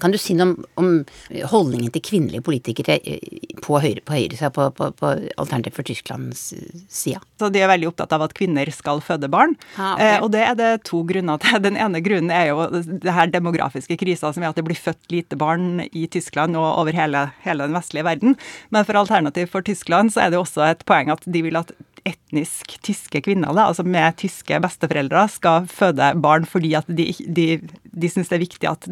Kan 0.00 0.12
du 0.14 0.18
si 0.20 0.36
noe 0.36 0.52
om, 0.52 0.66
om 0.80 1.44
holdningen 1.50 1.92
til 1.94 2.04
kvinnelige 2.04 2.44
politikere 2.46 2.98
på 3.64 3.80
høyre, 3.82 4.02
på 4.04 4.16
høyresida, 4.16 4.50
på, 4.54 4.68
på, 4.76 4.90
på 4.98 5.12
Alternativ 5.40 5.76
for 5.78 5.88
Tysklands 5.88 6.42
sida? 6.92 7.22
Så 7.40 7.50
De 7.54 7.62
er 7.62 7.70
veldig 7.70 7.90
opptatt 7.90 8.14
av 8.16 8.26
at 8.26 8.36
kvinner 8.38 8.70
skal 8.74 9.02
føde 9.04 9.30
barn. 9.32 9.56
ha, 9.76 9.94
okay. 9.94 10.14
eh, 10.14 10.22
og 10.24 10.32
det 10.34 10.44
er 10.44 10.58
det 10.58 10.70
to 10.88 11.02
grunner 11.08 11.40
til. 11.42 11.60
Den 11.68 11.78
ene 11.80 12.02
grunnen 12.04 12.32
er 12.34 12.52
jo 12.52 12.68
det 12.72 13.14
her 13.14 13.32
demografiske 13.32 13.98
krisa 14.00 14.32
som 14.34 14.44
er 14.44 14.52
at 14.52 14.60
det 14.60 14.66
blir 14.68 14.78
født 14.78 15.12
lite 15.12 15.38
barn 15.40 15.84
i 15.88 16.06
Tyskland 16.10 16.58
og 16.58 16.68
over 16.84 16.96
hele, 16.96 17.28
hele 17.44 17.68
den 17.68 17.76
vestlige 17.76 18.06
verden. 18.06 18.38
Men 18.74 18.88
for 18.88 19.00
Alternativ 19.00 19.52
for 19.52 19.66
Tyskland 19.66 20.14
så 20.14 20.26
er 20.26 20.34
det 20.34 20.42
også 20.42 20.66
et 20.68 20.84
poeng 20.88 21.12
at 21.14 21.24
de 21.26 21.44
vil 21.44 21.58
at 21.58 21.72
etnisk 22.08 22.78
tyske 22.84 23.22
kvinner, 23.26 23.52
da, 23.52 23.68
altså 23.68 23.84
med 23.86 24.16
tyske 24.20 24.60
besteforeldre, 24.64 25.26
skal 25.32 25.68
føde 25.70 26.12
barn 26.22 26.46
fordi 26.48 26.74
at 26.78 26.88
de, 26.88 27.10
de, 27.26 27.46
de 27.92 28.10
syns 28.10 28.30
det 28.30 28.38
er 28.38 28.44
viktig 28.44 28.70
at 28.70 28.88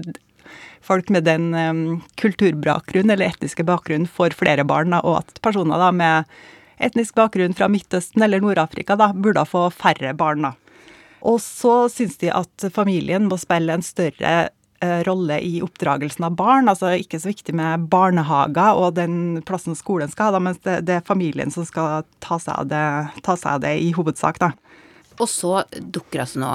folk 0.85 1.11
med 1.13 1.27
den 1.27 1.55
um, 1.55 2.03
kulturbakgrunn 2.21 3.11
eller 3.11 3.33
etniske 3.33 3.65
bakgrunn 3.67 4.07
får 4.07 4.37
flere 4.39 4.67
barn, 4.69 4.95
da, 4.95 5.03
og 5.05 5.23
at 5.25 5.41
personer 5.45 5.81
da 5.81 5.91
med 5.95 6.37
etnisk 6.83 7.17
bakgrunn 7.17 7.57
fra 7.57 7.69
Midtøsten 7.73 8.23
eller 8.23 8.43
Nord-Afrika 8.43 8.97
da 8.99 9.13
burde 9.15 9.47
få 9.49 9.69
færre 9.75 10.13
barn. 10.17 10.49
da. 10.49 10.53
Og 11.27 11.41
så 11.43 11.87
syns 11.93 12.19
de 12.21 12.31
at 12.33 12.69
familien 12.75 13.27
må 13.31 13.39
spille 13.41 13.75
en 13.75 13.85
større 13.85 14.35
uh, 14.85 15.01
rolle 15.09 15.41
i 15.43 15.59
oppdragelsen 15.65 16.29
av 16.29 16.37
barn. 16.39 16.71
Altså 16.71 16.93
ikke 17.01 17.21
så 17.23 17.33
viktig 17.33 17.57
med 17.57 17.89
barnehager 17.93 18.79
og 18.79 18.95
den 19.01 19.43
plassen 19.47 19.79
skolen 19.79 20.13
skal 20.13 20.31
ha, 20.31 20.37
da, 20.37 20.45
mens 20.49 20.63
det, 20.67 20.83
det, 20.89 21.01
er 21.01 21.09
familien 21.09 21.53
som 21.55 21.67
skal 21.67 22.07
ta 22.25 22.39
seg 22.43 22.55
av 22.55 22.71
det, 22.71 22.87
seg 23.27 23.51
av 23.57 23.65
det 23.65 23.77
i 23.83 23.93
hovedsak. 23.97 24.41
da. 24.43 24.53
Og 25.17 25.29
så 25.33 25.63
dukker 25.81 26.27
altså 26.27 26.43
nå 26.43 26.55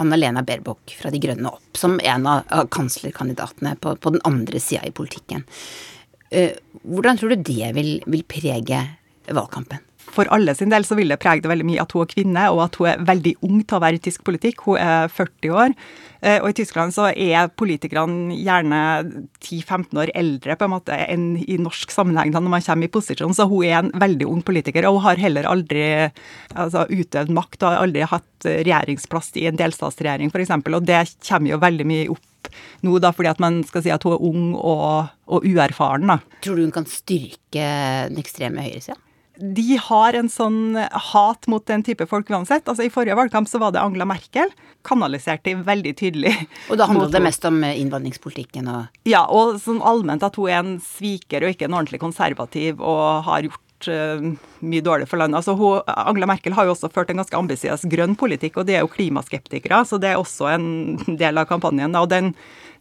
Anna-Lena 0.00 0.42
Baerbock 0.46 0.96
fra 0.98 1.12
De 1.12 1.20
Grønne 1.22 1.52
opp 1.54 1.78
som 1.78 1.98
en 2.02 2.26
av 2.26 2.68
kanslerkandidatene 2.74 3.76
på, 3.80 3.96
på, 3.96 4.14
den 4.14 4.24
andre 4.26 4.60
sida 4.62 4.84
i 4.88 4.94
politikken. 4.94 5.44
Eh, 6.30 6.56
hvordan 6.82 7.20
tror 7.20 7.34
du 7.34 7.44
det 7.46 7.72
vil, 7.76 7.96
vil 8.10 8.24
prege 8.28 8.80
valgkampen? 9.30 9.82
For 10.12 10.28
alle 10.34 10.54
sin 10.56 10.72
del 10.72 10.84
så 10.86 10.96
vil 10.98 11.12
det 11.12 11.20
prege 11.22 11.42
det 11.44 11.50
veldig 11.50 11.66
mye 11.68 11.82
at 11.82 11.94
hun 11.94 12.04
er 12.04 12.10
kvinne, 12.10 12.48
og 12.52 12.64
at 12.66 12.78
hun 12.80 12.90
er 12.90 13.04
veldig 13.06 13.36
ung 13.46 13.62
til 13.62 13.78
å 13.78 13.82
være 13.84 13.98
i 13.98 14.02
tysk 14.04 14.24
politikk. 14.26 14.66
Hun 14.66 14.80
er 14.82 15.08
40 15.12 15.54
år. 15.54 15.76
Eh, 16.24 16.38
og 16.40 16.50
i 16.50 16.56
Tyskland 16.56 16.94
så 16.96 17.10
er 17.10 17.50
politikerne 17.52 18.36
gjerne 18.38 18.80
10-15 19.42 20.00
år 20.00 20.12
eldre 20.16 20.56
på 20.56 20.68
en 20.68 20.74
måte 20.74 20.96
enn 20.96 21.26
i 21.40 21.58
norsk 21.60 21.92
sammenheng 21.92 22.32
da 22.32 22.40
når 22.40 22.54
man 22.56 22.64
kommer 22.64 22.88
i 22.88 22.92
posisjon, 22.92 23.34
så 23.36 23.48
hun 23.50 23.66
er 23.66 23.78
en 23.80 23.90
veldig 24.04 24.28
ung 24.30 24.44
politiker. 24.46 24.86
Og 24.88 24.98
hun 24.98 25.06
har 25.08 25.24
heller 25.24 25.48
aldri 25.50 25.84
altså, 26.04 26.86
utøvd 26.88 27.34
makt 27.34 27.62
og 27.62 27.70
har 27.70 27.82
aldri 27.84 28.06
hatt 28.08 28.48
regjeringsplass 28.48 29.34
i 29.40 29.48
en 29.50 29.58
delstatsregjering 29.60 30.32
f.eks. 30.32 30.54
Og 30.64 30.86
det 30.86 31.02
kommer 31.24 31.54
jo 31.54 31.60
veldig 31.64 31.88
mye 31.88 32.08
opp 32.14 32.30
nå, 32.84 32.98
da, 33.00 33.10
fordi 33.16 33.30
at 33.32 33.40
man 33.40 33.62
skal 33.66 33.84
si 33.84 33.92
at 33.92 34.04
hun 34.04 34.16
er 34.16 34.24
ung 34.28 34.52
og, 34.54 35.10
og 35.32 35.48
uerfaren. 35.48 36.12
da. 36.12 36.20
Tror 36.44 36.60
du 36.60 36.66
hun 36.66 36.74
kan 36.74 36.88
styrke 36.88 37.68
den 38.10 38.20
ekstreme 38.20 38.64
høyresida? 38.64 38.98
De 39.36 39.76
har 39.82 40.14
en 40.14 40.28
sånn 40.30 40.76
hat 40.78 41.48
mot 41.50 41.64
den 41.66 41.82
type 41.86 42.06
folk 42.06 42.30
uansett. 42.30 42.68
Altså 42.70 42.86
I 42.86 42.92
forrige 42.92 43.16
valgkamp 43.18 43.50
så 43.50 43.58
var 43.62 43.74
det 43.74 43.82
Angela 43.82 44.06
Merkel. 44.06 44.52
Kanaliserte 44.86 45.56
veldig 45.66 45.94
tydelig. 45.98 46.34
Og 46.70 46.78
da 46.78 46.86
handlet 46.90 47.14
det 47.14 47.24
mest 47.24 47.46
om 47.48 47.58
eh, 47.66 47.80
innvandringspolitikken 47.82 48.70
og 48.70 49.10
Ja, 49.10 49.24
og 49.26 49.58
sånn 49.62 49.82
allment 49.82 50.24
at 50.26 50.38
hun 50.38 50.50
er 50.50 50.60
en 50.60 50.74
sviker 50.82 51.44
og 51.44 51.54
ikke 51.54 51.66
en 51.68 51.78
ordentlig 51.78 52.02
konservativ 52.02 52.82
og 52.82 53.24
har 53.26 53.48
gjort 53.48 53.88
uh, 53.90 54.28
mye 54.62 54.84
dårlig 54.84 55.08
for 55.10 55.18
landet. 55.18 55.40
Altså 55.40 55.56
hun, 55.58 55.82
Angela 55.90 56.30
Merkel 56.30 56.54
har 56.54 56.68
jo 56.68 56.76
også 56.76 56.92
ført 56.94 57.10
en 57.10 57.22
ganske 57.22 57.38
ambisiøs 57.38 57.88
grønn 57.90 58.14
politikk, 58.20 58.60
og 58.60 58.68
de 58.68 58.78
er 58.78 58.84
jo 58.84 58.92
klimaskeptikere, 58.92 59.82
så 59.88 59.98
det 59.98 60.12
er 60.12 60.22
også 60.22 60.52
en 60.54 60.68
del 61.20 61.42
av 61.42 61.48
kampanjen. 61.50 61.98
Og 61.98 62.06
den, 62.12 62.32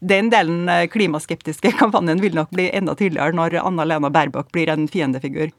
den 0.06 0.30
delen 0.34 0.70
eh, 0.70 0.86
klimaskeptiske 0.92 1.74
kampanjen 1.82 2.22
vil 2.22 2.38
nok 2.38 2.54
bli 2.54 2.70
enda 2.78 2.94
tydeligere 3.00 3.36
når 3.40 3.58
Anna-Lena 3.64 4.14
Baerbock 4.14 4.54
blir 4.54 4.70
en 4.74 4.86
fiendefigur. 4.92 5.50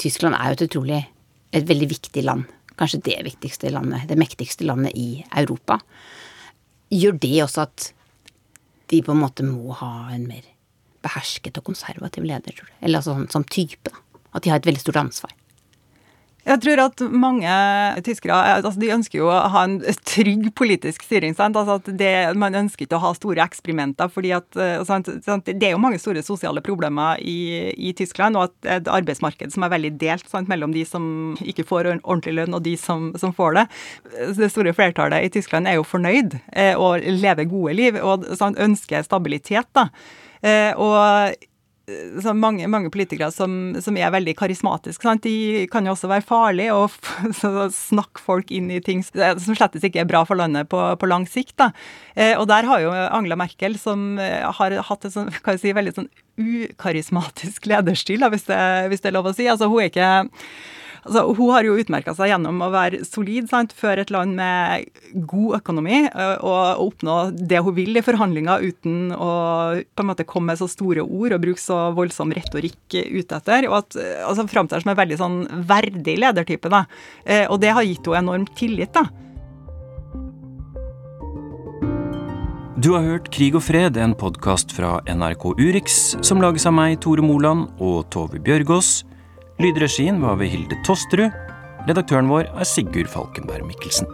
Tyskland 0.00 0.36
er 0.38 0.50
jo 0.50 0.58
et 0.58 0.66
utrolig 0.68 1.02
et 1.54 1.66
veldig 1.68 1.88
viktig 1.92 2.24
land. 2.26 2.48
Kanskje 2.74 3.02
det 3.06 3.20
viktigste 3.28 3.70
landet, 3.70 4.08
det 4.10 4.18
mektigste 4.18 4.66
landet 4.66 4.96
i 4.98 5.22
Europa. 5.30 5.78
Gjør 6.90 7.18
det 7.22 7.36
også 7.44 7.68
at 7.68 7.92
de 8.90 9.00
på 9.02 9.14
en 9.14 9.22
måte 9.22 9.46
må 9.46 9.74
ha 9.78 10.10
en 10.14 10.26
mer 10.28 10.42
behersket 11.04 11.60
og 11.60 11.68
konservativ 11.68 12.26
leder, 12.26 12.56
tror 12.56 12.66
du? 12.66 12.74
Eller 12.80 13.00
altså 13.00 13.14
sånn 13.14 13.30
som 13.32 13.46
type, 13.46 13.90
da. 13.90 14.02
At 14.34 14.42
de 14.42 14.50
har 14.50 14.58
et 14.58 14.66
veldig 14.66 14.82
stort 14.82 14.98
ansvar. 14.98 15.34
Jeg 16.44 16.60
tror 16.60 16.80
at 16.82 17.02
mange 17.08 17.52
tyskere 18.04 18.36
altså 18.58 18.74
de 18.80 18.90
ønsker 18.92 19.18
jo 19.18 19.30
å 19.32 19.36
ha 19.54 19.62
en 19.64 19.78
trygg 20.04 20.50
politisk 20.56 21.06
styring. 21.06 21.32
Sant? 21.36 21.56
Altså 21.56 21.78
at 21.80 21.88
det, 21.96 22.12
man 22.40 22.56
ønsker 22.58 22.84
ikke 22.84 22.98
å 22.98 23.04
ha 23.06 23.12
store 23.16 23.44
eksperimenter. 23.44 24.10
fordi 24.12 24.34
at 24.36 24.58
eh, 24.60 24.82
sant, 24.84 25.08
sant? 25.24 25.48
Det 25.48 25.68
er 25.68 25.72
jo 25.72 25.80
mange 25.80 26.00
store 26.02 26.22
sosiale 26.26 26.60
problemer 26.64 27.22
i, 27.24 27.72
i, 27.72 27.94
Tyskland, 27.96 28.36
og 28.36 28.50
at 28.50 28.70
et 28.76 28.90
arbeidsmarked 28.92 29.54
som 29.54 29.64
er 29.64 29.72
veldig 29.72 29.94
delt 30.00 30.28
mellom 30.50 30.74
de 30.74 30.84
som 30.88 31.06
ikke 31.40 31.64
får 31.64 31.90
ordentlig 31.94 32.36
lønn, 32.36 32.56
og 32.56 32.64
de 32.66 32.76
som, 32.80 33.12
som, 33.20 33.32
får 33.34 33.56
det. 33.56 33.64
Det 34.36 34.50
store 34.52 34.74
flertallet 34.76 35.24
i 35.24 35.32
Tyskland 35.32 35.68
er 35.70 35.78
jo 35.78 35.88
fornøyd 35.88 36.36
eh, 36.52 36.74
og 36.76 37.00
lever 37.00 37.48
gode 37.48 37.78
liv 37.78 37.98
og 38.02 38.28
ønsker 38.36 39.06
stabilitet. 39.06 39.70
da. 39.72 39.88
Eh, 40.44 40.76
og 40.76 41.34
mange, 42.34 42.66
mange, 42.70 42.90
politikere 42.90 43.30
som, 43.32 43.74
som, 43.82 43.96
er 43.96 44.12
veldig 44.14 44.34
karismatiske. 44.38 45.16
De 45.24 45.66
kan 45.72 45.84
jo 45.84 45.92
også 45.92 46.08
være 46.08 46.24
farlige 46.24 46.74
og 46.74 46.94
snakke 47.90 48.22
folk 48.24 48.50
inn 48.50 48.70
i 48.72 48.80
ting 48.80 49.02
som 49.04 49.54
slett 49.54 49.76
ikke 49.76 50.04
er 50.04 50.08
bra 50.08 50.24
for 50.24 50.40
landet 50.40 50.70
på, 50.72 50.80
på 50.96 51.10
lang 51.10 51.26
sikt. 51.28 51.56
Da. 51.60 51.72
Eh, 52.14 52.34
og 52.38 52.48
der 52.48 52.68
har 52.68 52.80
jo 52.80 52.94
Angela 52.94 53.36
Merkel, 53.36 53.76
som 53.78 54.18
eh, 54.18 54.40
har 54.44 54.78
hatt 54.88 55.04
en 55.04 55.14
sånn, 55.14 55.34
si, 55.60 55.74
veldig 55.76 55.96
sånn 55.96 56.10
ukarismatisk 56.40 57.68
lederstil, 57.70 58.24
da, 58.24 58.32
hvis, 58.32 58.48
det, 58.48 58.62
hvis 58.90 59.04
det 59.04 59.12
er 59.12 59.18
lov 59.18 59.30
å 59.30 59.36
si. 59.36 59.48
Altså, 59.50 59.68
hun 59.70 59.84
er 59.84 59.92
ikke 59.92 60.10
Altså, 61.04 61.24
hun 61.36 61.50
har 61.52 61.66
jo 61.66 61.76
utmerka 61.76 62.14
seg 62.16 62.30
gjennom 62.32 62.62
å 62.64 62.70
være 62.72 63.02
solid, 63.04 63.48
sant? 63.50 63.74
føre 63.76 64.04
et 64.04 64.12
land 64.14 64.36
med 64.38 64.86
god 65.28 65.58
økonomi 65.58 65.98
og, 66.08 66.44
og 66.46 66.84
oppnå 66.86 67.16
det 67.36 67.60
hun 67.64 67.76
vil 67.76 67.98
i 67.98 68.04
forhandlinger 68.04 68.64
uten 68.64 69.12
å 69.12 69.32
på 69.84 70.04
en 70.04 70.08
måte 70.08 70.26
komme 70.28 70.52
med 70.52 70.60
så 70.60 70.68
store 70.70 71.04
ord 71.04 71.36
og 71.36 71.42
bruke 71.44 71.60
så 71.60 71.90
voldsom 71.96 72.32
retorikk 72.36 72.96
ute 72.96 73.36
etter. 73.36 73.68
Og 73.68 73.82
at 73.82 73.98
altså, 74.24 74.48
framstår 74.48 74.84
som 74.84 74.94
en 74.94 75.02
veldig 75.02 75.20
sånn 75.20 75.38
verdig 75.68 76.16
ledertype. 76.22 76.72
da. 76.72 76.84
Eh, 77.24 77.44
og 77.50 77.60
det 77.60 77.74
har 77.76 77.84
gitt 77.84 78.08
henne 78.08 78.24
enorm 78.24 78.48
tillit. 78.56 78.94
da. 78.94 79.04
Du 82.84 82.90
har 82.92 83.04
hørt 83.06 83.30
Krig 83.32 83.54
og 83.56 83.62
fred, 83.64 83.96
en 83.96 84.12
podkast 84.18 84.72
fra 84.74 84.98
NRK 85.08 85.44
Urix, 85.56 86.16
som 86.26 86.40
lages 86.42 86.66
av 86.68 86.74
meg, 86.76 86.98
Tore 87.00 87.22
Moland, 87.24 87.68
og 87.78 88.08
Tove 88.12 88.40
Bjørgaas. 88.42 89.04
Lydregien 89.62 90.18
var 90.22 90.38
ved 90.40 90.50
Hilde 90.50 90.76
Tosterud. 90.86 91.34
Redaktøren 91.86 92.30
vår 92.30 92.48
er 92.50 92.66
Sigurd 92.66 93.10
Falkenberg 93.12 93.66
Mikkelsen. 93.68 94.08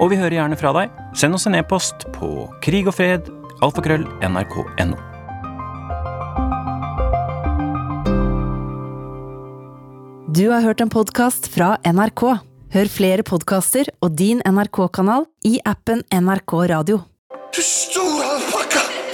Og 0.00 0.10
vi 0.10 0.18
hører 0.18 0.40
gjerne 0.40 0.58
fra 0.58 0.72
deg. 0.74 0.92
Send 1.14 1.36
oss 1.36 1.46
en 1.46 1.54
e-post 1.58 2.08
på 2.16 2.48
krig 2.64 2.88
og 2.90 2.96
fred, 2.96 3.28
alfakrøll, 3.62 4.06
nrk.no. 4.26 4.98
Du 10.32 10.46
har 10.48 10.64
hørt 10.64 10.80
en 10.80 10.90
podkast 10.90 11.50
fra 11.52 11.76
NRK. 11.84 12.24
Hør 12.72 12.88
flere 12.88 13.22
podkaster 13.28 13.92
og 14.00 14.16
din 14.16 14.40
NRK-kanal 14.48 15.28
i 15.44 15.58
appen 15.68 16.02
NRK 16.08 16.56
Radio. 16.72 17.02
Du 17.52 17.60
alpakka! 17.60 18.11